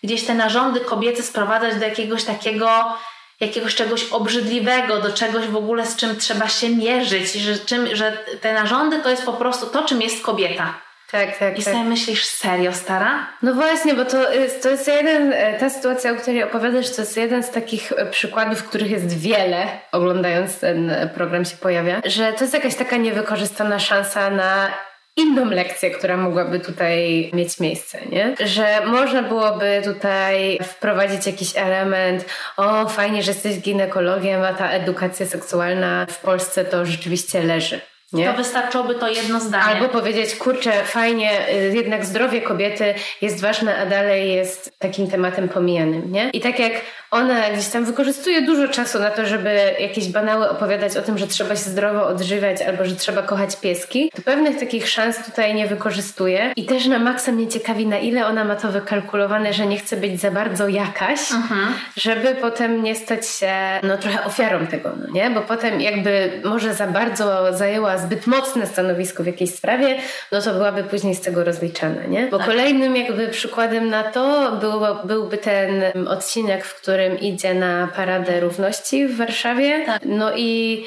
[0.03, 2.97] gdzieś te narządy kobiece sprowadzać do jakiegoś takiego
[3.39, 8.17] jakiegoś czegoś obrzydliwego, do czegoś w ogóle z czym trzeba się mierzyć, że, czym, że
[8.41, 10.73] te narządy to jest po prostu to, czym jest kobieta.
[11.11, 11.73] Tak, tak, I tak.
[11.73, 13.27] sobie myślisz, serio, stara?
[13.41, 17.01] No właśnie, bo to jest, to jest jeden, e, ta sytuacja, o której opowiadasz, to
[17.01, 22.01] jest jeden z takich e, przykładów, których jest wiele, oglądając ten e, program się pojawia,
[22.05, 24.71] że to jest jakaś taka niewykorzystana szansa na
[25.19, 28.35] inną lekcję, która mogłaby tutaj mieć miejsce, nie?
[28.45, 32.25] Że można byłoby tutaj wprowadzić jakiś element,
[32.57, 37.81] o fajnie, że jesteś ginekologiem, a ta edukacja seksualna w Polsce to rzeczywiście leży.
[38.13, 38.25] Nie?
[38.25, 39.63] To wystarczyłoby to jedno zdanie.
[39.63, 45.49] Albo powiedzieć, kurczę, fajnie, y, jednak zdrowie kobiety jest ważne, a dalej jest takim tematem
[45.49, 46.29] pomijanym, nie?
[46.33, 46.73] I tak jak
[47.11, 49.49] ona gdzieś tam wykorzystuje dużo czasu na to, żeby
[49.79, 54.11] jakieś banały opowiadać o tym, że trzeba się zdrowo odżywiać albo że trzeba kochać pieski,
[54.15, 56.53] to pewnych takich szans tutaj nie wykorzystuje.
[56.55, 59.97] I też na maksa mnie ciekawi, na ile ona ma to wykalkulowane, że nie chce
[59.97, 61.73] być za bardzo jakaś, mhm.
[61.97, 63.53] żeby potem nie stać się
[63.83, 65.29] no, trochę ofiarą tego, no nie?
[65.29, 69.95] Bo potem jakby może za bardzo zajęła zbyt mocne stanowisko w jakiejś sprawie,
[70.31, 72.27] no to byłaby później z tego rozliczana, nie?
[72.27, 72.47] Bo tak.
[72.47, 79.07] kolejnym jakby przykładem na to był, byłby ten odcinek, w którym idzie na Paradę Równości
[79.07, 79.85] w Warszawie.
[79.85, 80.01] Tak.
[80.05, 80.85] No i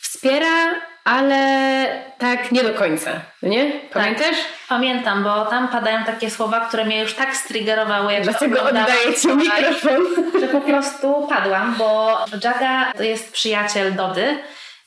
[0.00, 3.10] wspiera ale tak nie do końca,
[3.42, 3.72] no nie?
[3.92, 4.26] Pamiętasz?
[4.26, 4.36] Tak,
[4.68, 8.12] pamiętam, bo tam padają takie słowa, które mnie już tak striggerowały.
[8.12, 10.02] Jak Dlatego oddaję Ci mikrofon.
[10.40, 14.38] Że po prostu padłam, bo Jaga to jest przyjaciel Dody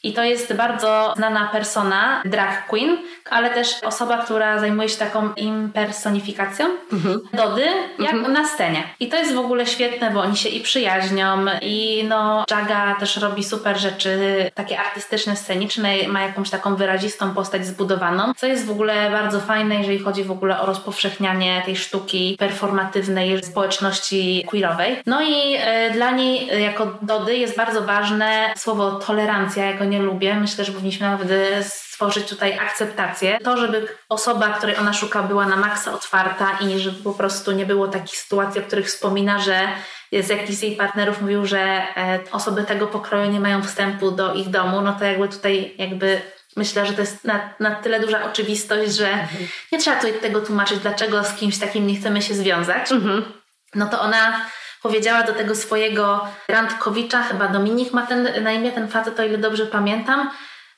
[0.06, 2.98] i to jest bardzo znana persona, drag queen,
[3.30, 7.22] ale też osoba, która zajmuje się taką impersonifikacją mhm.
[7.34, 7.66] Dody,
[8.00, 8.34] jak mhm.
[8.34, 8.84] na scenie.
[9.00, 13.18] I to jest w ogóle świetne, bo oni się i przyjaźnią i no Jaga też
[13.18, 14.18] robi super rzeczy,
[14.54, 19.76] takie artystyczne, sceniczne, ma jakąś taką wyrazistą postać zbudowaną, co jest w ogóle bardzo fajne,
[19.76, 25.02] jeżeli chodzi w ogóle o rozpowszechnianie tej sztuki performatywnej społeczności queerowej.
[25.06, 29.95] No i y, dla niej y, jako Dody jest bardzo ważne słowo tolerancja, jako nie
[29.96, 30.36] nie lubię.
[30.36, 31.28] Myślę, że powinniśmy nawet
[31.68, 33.40] stworzyć tutaj akceptację.
[33.44, 37.66] To, żeby osoba, której ona szuka, była na maksa otwarta i żeby po prostu nie
[37.66, 39.68] było takich sytuacji, o których wspomina, że
[40.12, 44.34] z jakiś z jej partnerów mówił, że e, osoby tego pokroju nie mają wstępu do
[44.34, 46.22] ich domu, no to jakby tutaj jakby
[46.56, 49.48] myślę, że to jest na, na tyle duża oczywistość, że mhm.
[49.72, 52.92] nie trzeba tutaj tego tłumaczyć, dlaczego z kimś takim nie chcemy się związać.
[52.92, 53.24] Mhm.
[53.76, 54.46] No to ona
[54.86, 59.38] powiedziała do tego swojego randkowicza, chyba Dominik ma ten, na imię ten facet, o ile
[59.38, 60.30] dobrze pamiętam,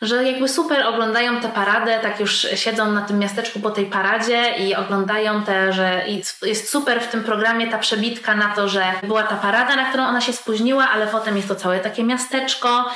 [0.01, 4.57] że jakby super oglądają tę paradę, tak już siedzą na tym miasteczku po tej paradzie
[4.57, 6.03] i oglądają te, że
[6.41, 10.03] jest super w tym programie ta przebitka na to, że była ta parada, na którą
[10.03, 12.89] ona się spóźniła, ale potem jest to całe takie miasteczko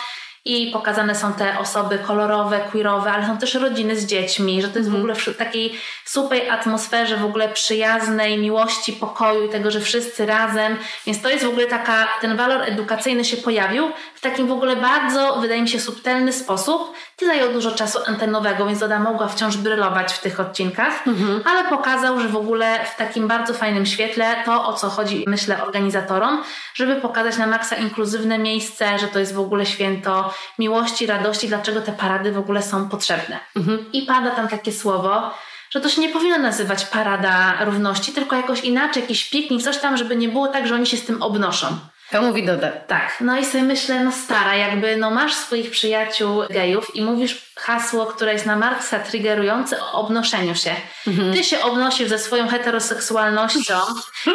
[0.45, 4.79] i pokazane są te osoby kolorowe, queerowe, ale są też rodziny z dziećmi, że to
[4.79, 5.11] jest w mhm.
[5.11, 10.77] ogóle w takiej super atmosferze w ogóle przyjaznej, miłości, pokoju i tego, że wszyscy razem,
[11.05, 14.75] więc to jest w ogóle taka, ten walor edukacyjny się pojawił w takim w ogóle
[14.75, 16.93] bardzo, wydaje mi się, subtelny sposób.
[17.21, 21.39] Nie zajął dużo czasu antenowego, więc Oda mogła wciąż brylować w tych odcinkach, mm-hmm.
[21.45, 25.63] ale pokazał, że w ogóle w takim bardzo fajnym świetle to, o co chodzi, myślę,
[25.63, 31.47] organizatorom, żeby pokazać na maksa inkluzywne miejsce, że to jest w ogóle święto miłości, radości,
[31.47, 33.39] dlaczego te parady w ogóle są potrzebne.
[33.55, 33.91] Mhm.
[33.93, 35.33] I pada tam takie słowo,
[35.69, 39.97] że to się nie powinno nazywać parada równości, tylko jakoś inaczej, jakiś piknik, coś tam,
[39.97, 41.77] żeby nie było tak, że oni się z tym obnoszą.
[42.11, 42.71] To mówi Doda.
[42.71, 43.17] Tak.
[43.21, 48.05] No i sobie myślę, no stara, jakby no masz swoich przyjaciół gejów i mówisz hasło,
[48.05, 50.75] które jest na Marksa triggerujące o obnoszeniu się.
[51.07, 51.33] Mhm.
[51.33, 53.73] Ty się obnosisz ze swoją heteroseksualnością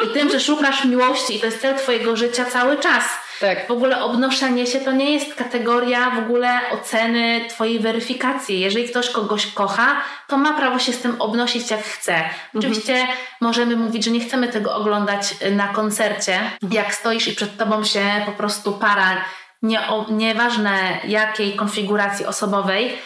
[0.05, 3.05] i tym, że szukasz miłości i to jest cel twojego życia cały czas.
[3.41, 3.68] Tak.
[3.68, 8.61] W ogóle obnoszenie się to nie jest kategoria w ogóle oceny twojej weryfikacji.
[8.61, 9.97] Jeżeli ktoś kogoś kocha,
[10.28, 12.14] to ma prawo się z tym obnosić jak chce.
[12.14, 12.34] Mhm.
[12.59, 13.07] Oczywiście
[13.41, 16.72] możemy mówić, że nie chcemy tego oglądać na koncercie, mhm.
[16.72, 19.24] jak stoisz i przed tobą się po prostu para,
[19.62, 19.80] nie,
[20.11, 22.99] nieważne jakiej konfiguracji osobowej,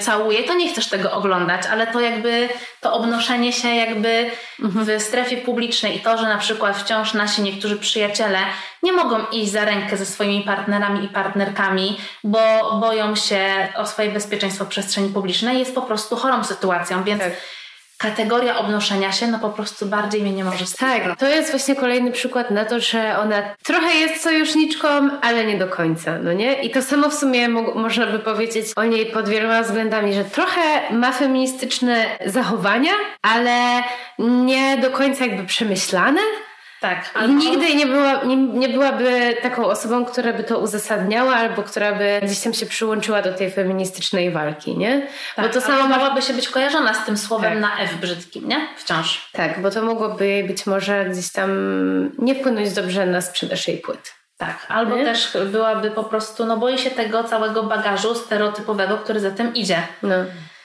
[0.00, 2.48] całuje, to nie chcesz tego oglądać, ale to jakby
[2.80, 7.76] to obnoszenie się jakby w strefie publicznej i to, że na przykład wciąż nasi niektórzy
[7.76, 8.38] przyjaciele
[8.82, 12.40] nie mogą iść za rękę ze swoimi partnerami i partnerkami, bo
[12.80, 17.32] boją się o swoje bezpieczeństwo w przestrzeni publicznej, jest po prostu chorą sytuacją, więc tak
[18.00, 20.78] kategoria obnoszenia się, no po prostu bardziej mnie nie może stać.
[20.78, 24.88] Tak, to jest właśnie kolejny przykład na to, że ona trochę jest sojuszniczką,
[25.22, 26.62] ale nie do końca, no nie?
[26.62, 30.24] I to samo w sumie mo można by powiedzieć o niej pod wieloma względami, że
[30.24, 30.60] trochę
[30.92, 32.92] ma feministyczne zachowania,
[33.22, 33.82] ale
[34.18, 36.20] nie do końca jakby przemyślane.
[36.80, 37.10] Tak.
[37.14, 37.34] Albo...
[37.34, 42.20] Nigdy nie, była, nie, nie byłaby taką osobą, która by to uzasadniała albo która by
[42.22, 45.06] gdzieś tam się przyłączyła do tej feministycznej walki, nie?
[45.36, 47.60] Tak, bo to samo mogłaby się być kojarzona z tym słowem tak.
[47.60, 48.68] na F brzydkim, nie?
[48.76, 49.30] Wciąż.
[49.32, 51.50] Tak, bo to mogłoby jej być może gdzieś tam
[52.18, 54.14] nie wpłynąć dobrze na sprzedaż jej płyt.
[54.36, 55.04] Tak, albo nie?
[55.04, 59.82] też byłaby po prostu, no boi się tego całego bagażu stereotypowego, który za tym idzie.
[60.02, 60.14] No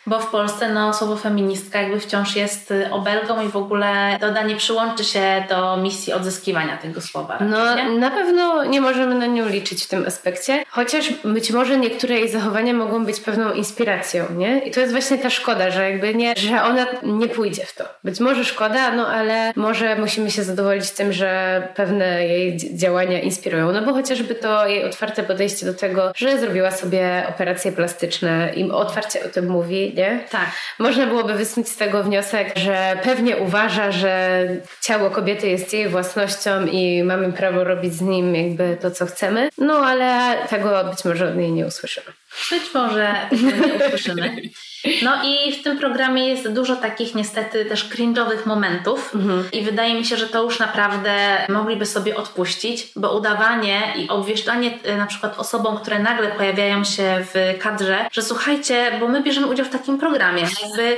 [0.07, 4.43] bo w Polsce no, słowo feministka jakby wciąż jest y, obelgą i w ogóle Doda
[4.43, 7.37] nie przyłączy się do misji odzyskiwania tego słowa.
[7.41, 7.89] no nie?
[7.89, 12.29] na pewno nie możemy na nią liczyć w tym aspekcie, chociaż być może niektóre jej
[12.29, 14.59] zachowania mogą być pewną inspiracją, nie?
[14.59, 17.83] I to jest właśnie ta szkoda, że jakby nie, że ona nie pójdzie w to.
[18.03, 23.71] Być może szkoda, no ale może musimy się zadowolić tym, że pewne jej działania inspirują,
[23.71, 28.71] no bo chociażby to jej otwarte podejście do tego, że zrobiła sobie operacje plastyczne i
[28.71, 30.19] otwarcie o tym mówi, nie?
[30.31, 30.51] Tak.
[30.79, 34.47] Można byłoby wysnuć z tego wniosek, że pewnie uważa, że
[34.81, 39.49] ciało kobiety jest jej własnością i mamy prawo robić z nim jakby to, co chcemy.
[39.57, 42.07] No ale tego być może od niej nie usłyszymy.
[42.51, 44.35] Być może nie usłyszymy.
[45.03, 49.13] No i w tym programie jest dużo takich niestety też cringe'owych momentów
[49.51, 54.79] i wydaje mi się, że to już naprawdę mogliby sobie odpuścić, bo udawanie i obwieszczanie
[54.87, 59.47] y, na przykład osobom, które nagle pojawiają się w kadrze, że słuchajcie, bo my bierzemy
[59.47, 60.97] udział w takim programie, jakby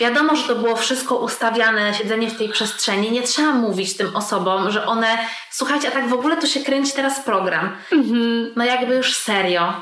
[0.00, 3.10] Wiadomo, że to było wszystko ustawiane, siedzenie w tej przestrzeni.
[3.10, 5.18] Nie trzeba mówić tym osobom, że one,
[5.50, 7.76] słuchajcie, a tak w ogóle to się kręci teraz program.
[8.56, 9.72] No jakby już serio.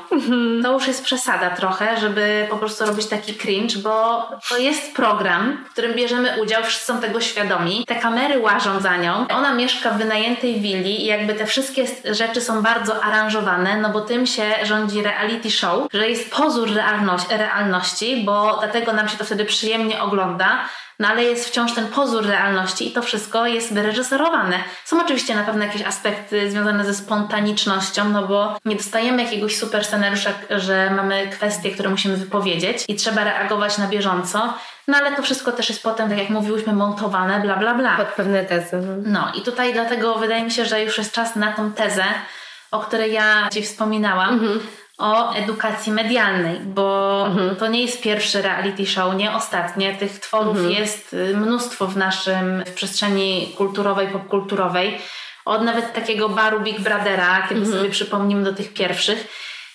[0.63, 5.65] To już jest przesada trochę, żeby po prostu robić taki cringe, bo to jest program,
[5.69, 7.85] w którym bierzemy udział, wszyscy są tego świadomi.
[7.87, 9.27] Te kamery łażą za nią.
[9.29, 14.01] Ona mieszka w wynajętej willi i jakby te wszystkie rzeczy są bardzo aranżowane, no bo
[14.01, 19.25] tym się rządzi reality show, że jest pozór realności, realności bo dlatego nam się to
[19.25, 20.59] wtedy przyjemnie ogląda,
[20.99, 24.63] no ale jest wciąż ten pozór realności i to wszystko jest wyreżyserowane.
[24.85, 29.85] Są oczywiście na pewno jakieś aspekty związane ze spontanicznością, no bo nie dostajemy jakiegoś super
[29.85, 34.53] scenariusza, że mamy kwestie, które musimy wypowiedzieć i trzeba reagować na bieżąco,
[34.87, 37.97] no ale to wszystko też jest potem, tak jak mówiłyśmy, montowane, bla bla bla.
[37.97, 38.81] Pod pewne tezy.
[39.05, 42.03] No i tutaj dlatego wydaje mi się, że już jest czas na tą tezę,
[42.71, 44.39] o której ja Ci wspominałam.
[45.01, 47.27] O edukacji medialnej, bo
[47.59, 49.95] to nie jest pierwszy reality show, nie ostatnie.
[49.95, 54.97] Tych tworów jest y, mnóstwo w naszym w przestrzeni kulturowej, popkulturowej.
[55.45, 59.27] Od nawet takiego baru Big Brothera, kiedy sobie przypomnimy do tych pierwszych.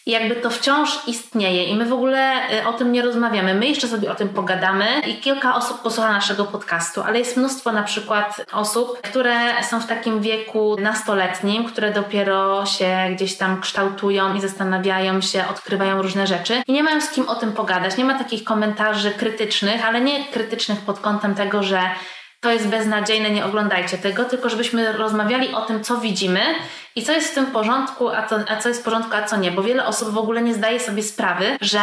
[0.06, 3.54] Jakby to wciąż istnieje i my w ogóle y, o tym nie rozmawiamy.
[3.54, 7.72] My jeszcze sobie o tym pogadamy i kilka osób posłucha naszego podcastu, ale jest mnóstwo
[7.72, 14.34] na przykład osób, które są w takim wieku nastoletnim, które dopiero się gdzieś tam kształtują
[14.34, 17.96] i zastanawiają się, odkrywają różne rzeczy i nie mają z kim o tym pogadać.
[17.96, 21.80] Nie ma takich komentarzy krytycznych, ale nie krytycznych pod kątem tego, że
[22.40, 26.40] to jest beznadziejne, nie oglądajcie tego, tylko żebyśmy rozmawiali o tym, co widzimy
[26.96, 29.36] i co jest w tym porządku, a co, a co jest w porządku, a co
[29.36, 29.50] nie.
[29.50, 31.80] Bo wiele osób w ogóle nie zdaje sobie sprawy, że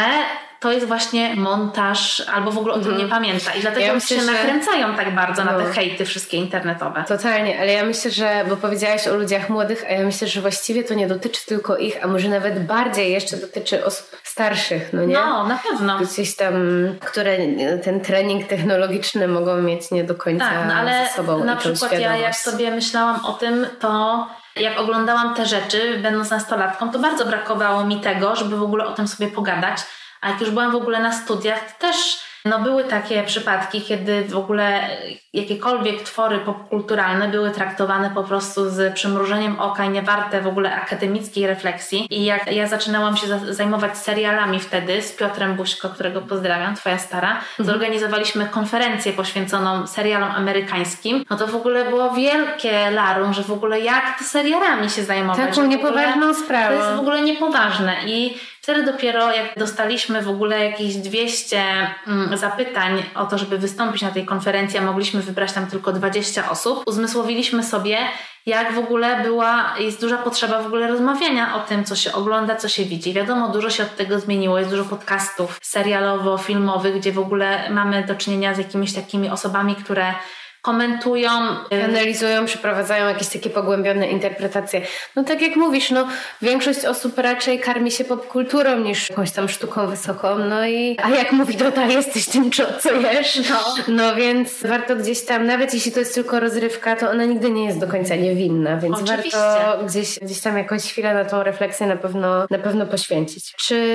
[0.60, 3.54] to jest właśnie montaż, albo w ogóle o tym nie pamięta.
[3.54, 5.60] I dlatego Ja myślę, się że- nakręcają tak bardzo na No.
[5.60, 7.04] te hejty wszystkie internetowe.
[7.08, 10.84] Totalnie, ale ja myślę, że, bo powiedziałaś o ludziach młodych, a ja myślę, że właściwie
[10.84, 15.14] to nie dotyczy tylko ich, a może nawet bardziej jeszcze dotyczy osób starszych, no nie?
[15.14, 16.00] No, na pewno.
[16.00, 16.54] Gdzieś tam,
[17.00, 17.38] które
[17.84, 22.00] ten trening technologiczny mogą mieć nie do końca Tak, no ale ze sobą na przykład
[22.00, 27.26] ja jak sobie myślałam o tym, to jak oglądałam te rzeczy, będąc nastolatką, to bardzo
[27.26, 29.78] brakowało mi tego, żeby w ogóle o tym sobie pogadać.
[30.22, 34.24] A jak już byłam w ogóle na studiach, to też no, były takie przypadki, kiedy
[34.24, 34.90] w ogóle
[35.34, 40.76] jakiekolwiek twory popkulturalne były traktowane po prostu z przymrużeniem oka i nie warte w ogóle
[40.76, 42.08] akademickiej refleksji.
[42.10, 46.98] I jak ja zaczynałam się za- zajmować serialami wtedy z Piotrem Buźko, którego pozdrawiam, twoja
[46.98, 53.52] stara, zorganizowaliśmy konferencję poświęconą serialom amerykańskim, no to w ogóle było wielkie larum, że w
[53.52, 55.56] ogóle jak to serialami się zajmować.
[55.56, 56.78] Taką niepoważną sprawą.
[56.78, 61.62] To jest w ogóle niepoważne i wtedy dopiero jak dostaliśmy w ogóle jakieś 200
[62.08, 66.50] mm, zapytań o to, żeby wystąpić na tej konferencji, a mogliśmy wybrać tam tylko 20
[66.50, 67.98] osób, uzmysłowiliśmy sobie,
[68.46, 72.56] jak w ogóle była, jest duża potrzeba w ogóle rozmawiania o tym, co się ogląda,
[72.56, 73.14] co się widzi.
[73.14, 78.16] Wiadomo, dużo się od tego zmieniło, jest dużo podcastów serialowo-filmowych, gdzie w ogóle mamy do
[78.16, 80.14] czynienia z jakimiś takimi osobami, które
[80.64, 81.30] komentują
[81.74, 84.82] y, Analizują, przeprowadzają jakieś takie pogłębione interpretacje.
[85.16, 86.08] No tak jak mówisz, no
[86.42, 91.32] większość osób raczej karmi się popkulturą niż jakąś tam sztuką wysoką, no i a jak
[91.32, 93.50] mówi Dota, jesteś tym, co co jesz.
[93.50, 93.76] No.
[93.88, 97.66] no więc warto gdzieś tam, nawet jeśli to jest tylko rozrywka, to ona nigdy nie
[97.66, 99.38] jest do końca niewinna, więc Oczywiście.
[99.38, 103.54] warto gdzieś, gdzieś tam jakąś chwilę na tą refleksję na pewno, na pewno poświęcić.
[103.58, 103.86] Czy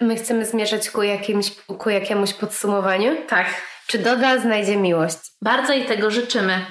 [0.00, 3.16] my chcemy zmierzać ku, jakimś, ku jakiemuś podsumowaniu?
[3.28, 3.46] tak,
[3.88, 5.18] Czy Doda znajdzie miłość?
[5.42, 6.66] bardzo jej tego życzymy,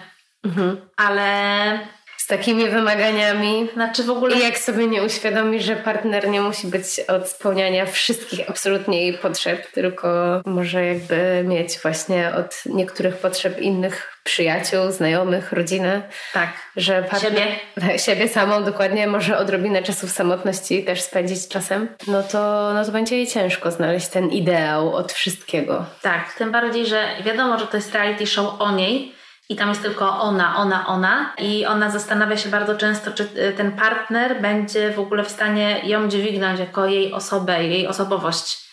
[0.45, 0.89] Mhm.
[0.97, 1.79] ale
[2.17, 6.67] Z takimi wymaganiami znaczy w ogóle I jak sobie nie uświadomi, że partner nie musi
[6.67, 10.07] być od spełniania wszystkich absolutnie jej potrzeb, tylko
[10.45, 16.01] może jakby mieć właśnie od niektórych potrzeb innych przyjaciół, znajomych, rodziny,
[16.33, 17.47] tak, że partner siebie,
[18.05, 22.91] siebie samą dokładnie może odrobinę czasu w samotności też spędzić czasem, no to, no to
[22.91, 25.85] będzie jej ciężko znaleźć ten ideał od wszystkiego.
[26.01, 29.17] tak, tym bardziej, że wiadomo, że to jest reality show o niej
[29.49, 33.53] i tam jest tylko ona, ona, ona i ona zastanawia się bardzo często, czy y,
[33.57, 38.67] ten partner będzie w ogóle w stanie ją dźwignąć jako jej osobę, jej osobowość.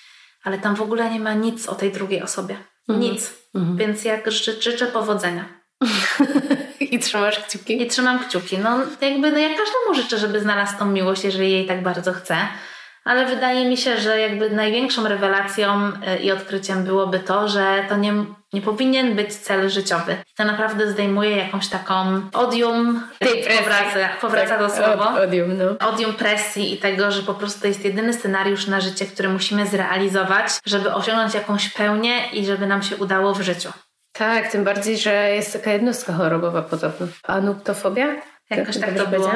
[0.45, 2.57] Ale tam w ogóle nie ma nic o tej drugiej osobie.
[2.89, 3.44] Nic.
[3.55, 5.45] Więc jak życzę, życzę powodzenia.
[6.81, 7.83] I trzymasz kciuki?
[7.83, 8.59] I trzymam kciuki.
[8.59, 12.37] No jakby no ja każdemu życzę, żeby znalazł tą miłość, jeżeli jej tak bardzo chce.
[13.05, 17.97] Ale wydaje mi się, że jakby największą rewelacją y, i odkryciem byłoby to, że to
[17.97, 18.13] nie,
[18.53, 20.17] nie powinien być cel życiowy.
[20.37, 25.89] To naprawdę zdejmuje jakąś taką odium, Tej powraca, powraca to Tak, słowo, od- Odium, no.
[25.89, 29.67] odium presji i tego, że po prostu to jest jedyny scenariusz na życie, który musimy
[29.67, 33.69] zrealizować, żeby osiągnąć jakąś pełnię i żeby nam się udało w życiu.
[34.13, 37.07] Tak, tym bardziej, że jest taka jednostka chorobowa podobno.
[37.23, 38.07] Anuptofobia?
[38.51, 39.29] Jakoś tak dobrze to było.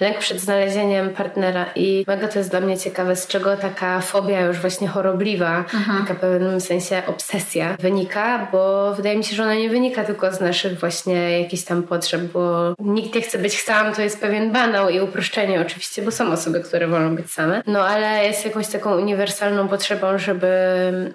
[0.00, 4.40] Lęk przed znalezieniem partnera i mega to jest dla mnie ciekawe, z czego taka fobia
[4.40, 5.98] już właśnie chorobliwa, Mhm.
[6.06, 10.32] taka w pewnym sensie obsesja wynika, bo wydaje mi się, że ona nie wynika tylko
[10.32, 14.52] z naszych właśnie jakichś tam potrzeb, bo nikt nie chce być sam, to jest pewien
[14.52, 18.66] banał i uproszczenie oczywiście, bo są osoby, które wolą być same, no ale jest jakąś
[18.68, 20.48] taką uniwersalną potrzebą, żeby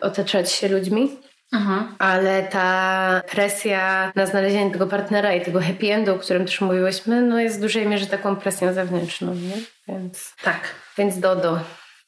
[0.01, 1.17] otaczać się ludźmi
[1.53, 1.95] Mhm.
[1.99, 7.21] ale ta presja na znalezienie tego partnera i tego happy endu, o którym też mówiłyśmy,
[7.21, 9.57] no jest w dużej mierze taką presją zewnętrzną, nie?
[9.87, 10.59] Więc, Tak.
[10.97, 11.59] więc Dodo,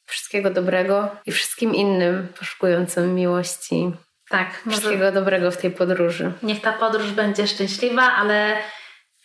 [0.06, 3.92] wszystkiego dobrego i wszystkim innym poszukującym miłości.
[4.28, 4.62] Tak.
[4.70, 6.32] Wszystkiego dobrego w tej podróży.
[6.42, 8.56] niech ta podróż będzie szczęśliwa, ale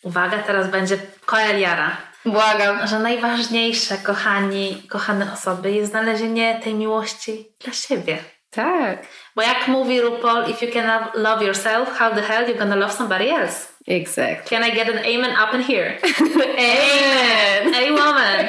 [0.03, 1.97] uwaga, teraz będzie koeliara.
[2.25, 2.87] Błagam.
[2.87, 8.17] Że najważniejsze, kochani, kochane osoby, jest znalezienie tej miłości dla siebie.
[8.51, 8.97] Tak.
[9.35, 12.93] Bo jak mówi RuPaul, if you cannot love yourself, how the hell you gonna love
[12.93, 13.67] somebody else?
[13.87, 14.49] Exact.
[14.49, 15.97] Can I get an amen up in here?
[16.57, 17.75] amen!
[17.75, 18.45] A woman!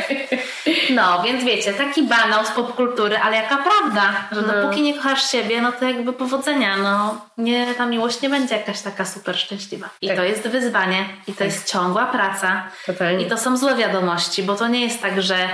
[0.90, 4.52] No, więc wiecie, taki banał z popkultury, ale jaka prawda, że No.
[4.62, 8.80] dopóki nie kochasz siebie, no to jakby powodzenia, no nie, ta miłość nie będzie jakaś
[8.80, 9.88] taka super szczęśliwa.
[10.02, 10.16] I Tak.
[10.16, 12.62] to jest wyzwanie, i to jest ciągła praca.
[12.86, 13.24] Totalnie.
[13.26, 15.48] I to są złe wiadomości, bo to nie jest tak, że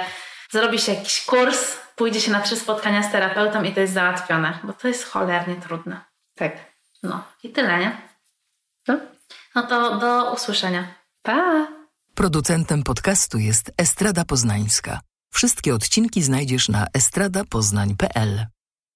[0.51, 4.59] zrobi się jakiś kurs, pójdzie się na trzy spotkania z terapeutą i to jest załatwione,
[4.65, 6.01] bo to jest cholernie trudne.
[6.35, 6.53] Tak.
[7.03, 7.97] No i tyle, nie?
[8.89, 9.01] No.
[9.55, 10.95] No to do usłyszenia.
[11.23, 11.69] Pa!
[12.15, 15.01] Producentem podcastu jest Estrada Poznańska.
[15.33, 18.47] Wszystkie odcinki znajdziesz na estradapoznań.pl.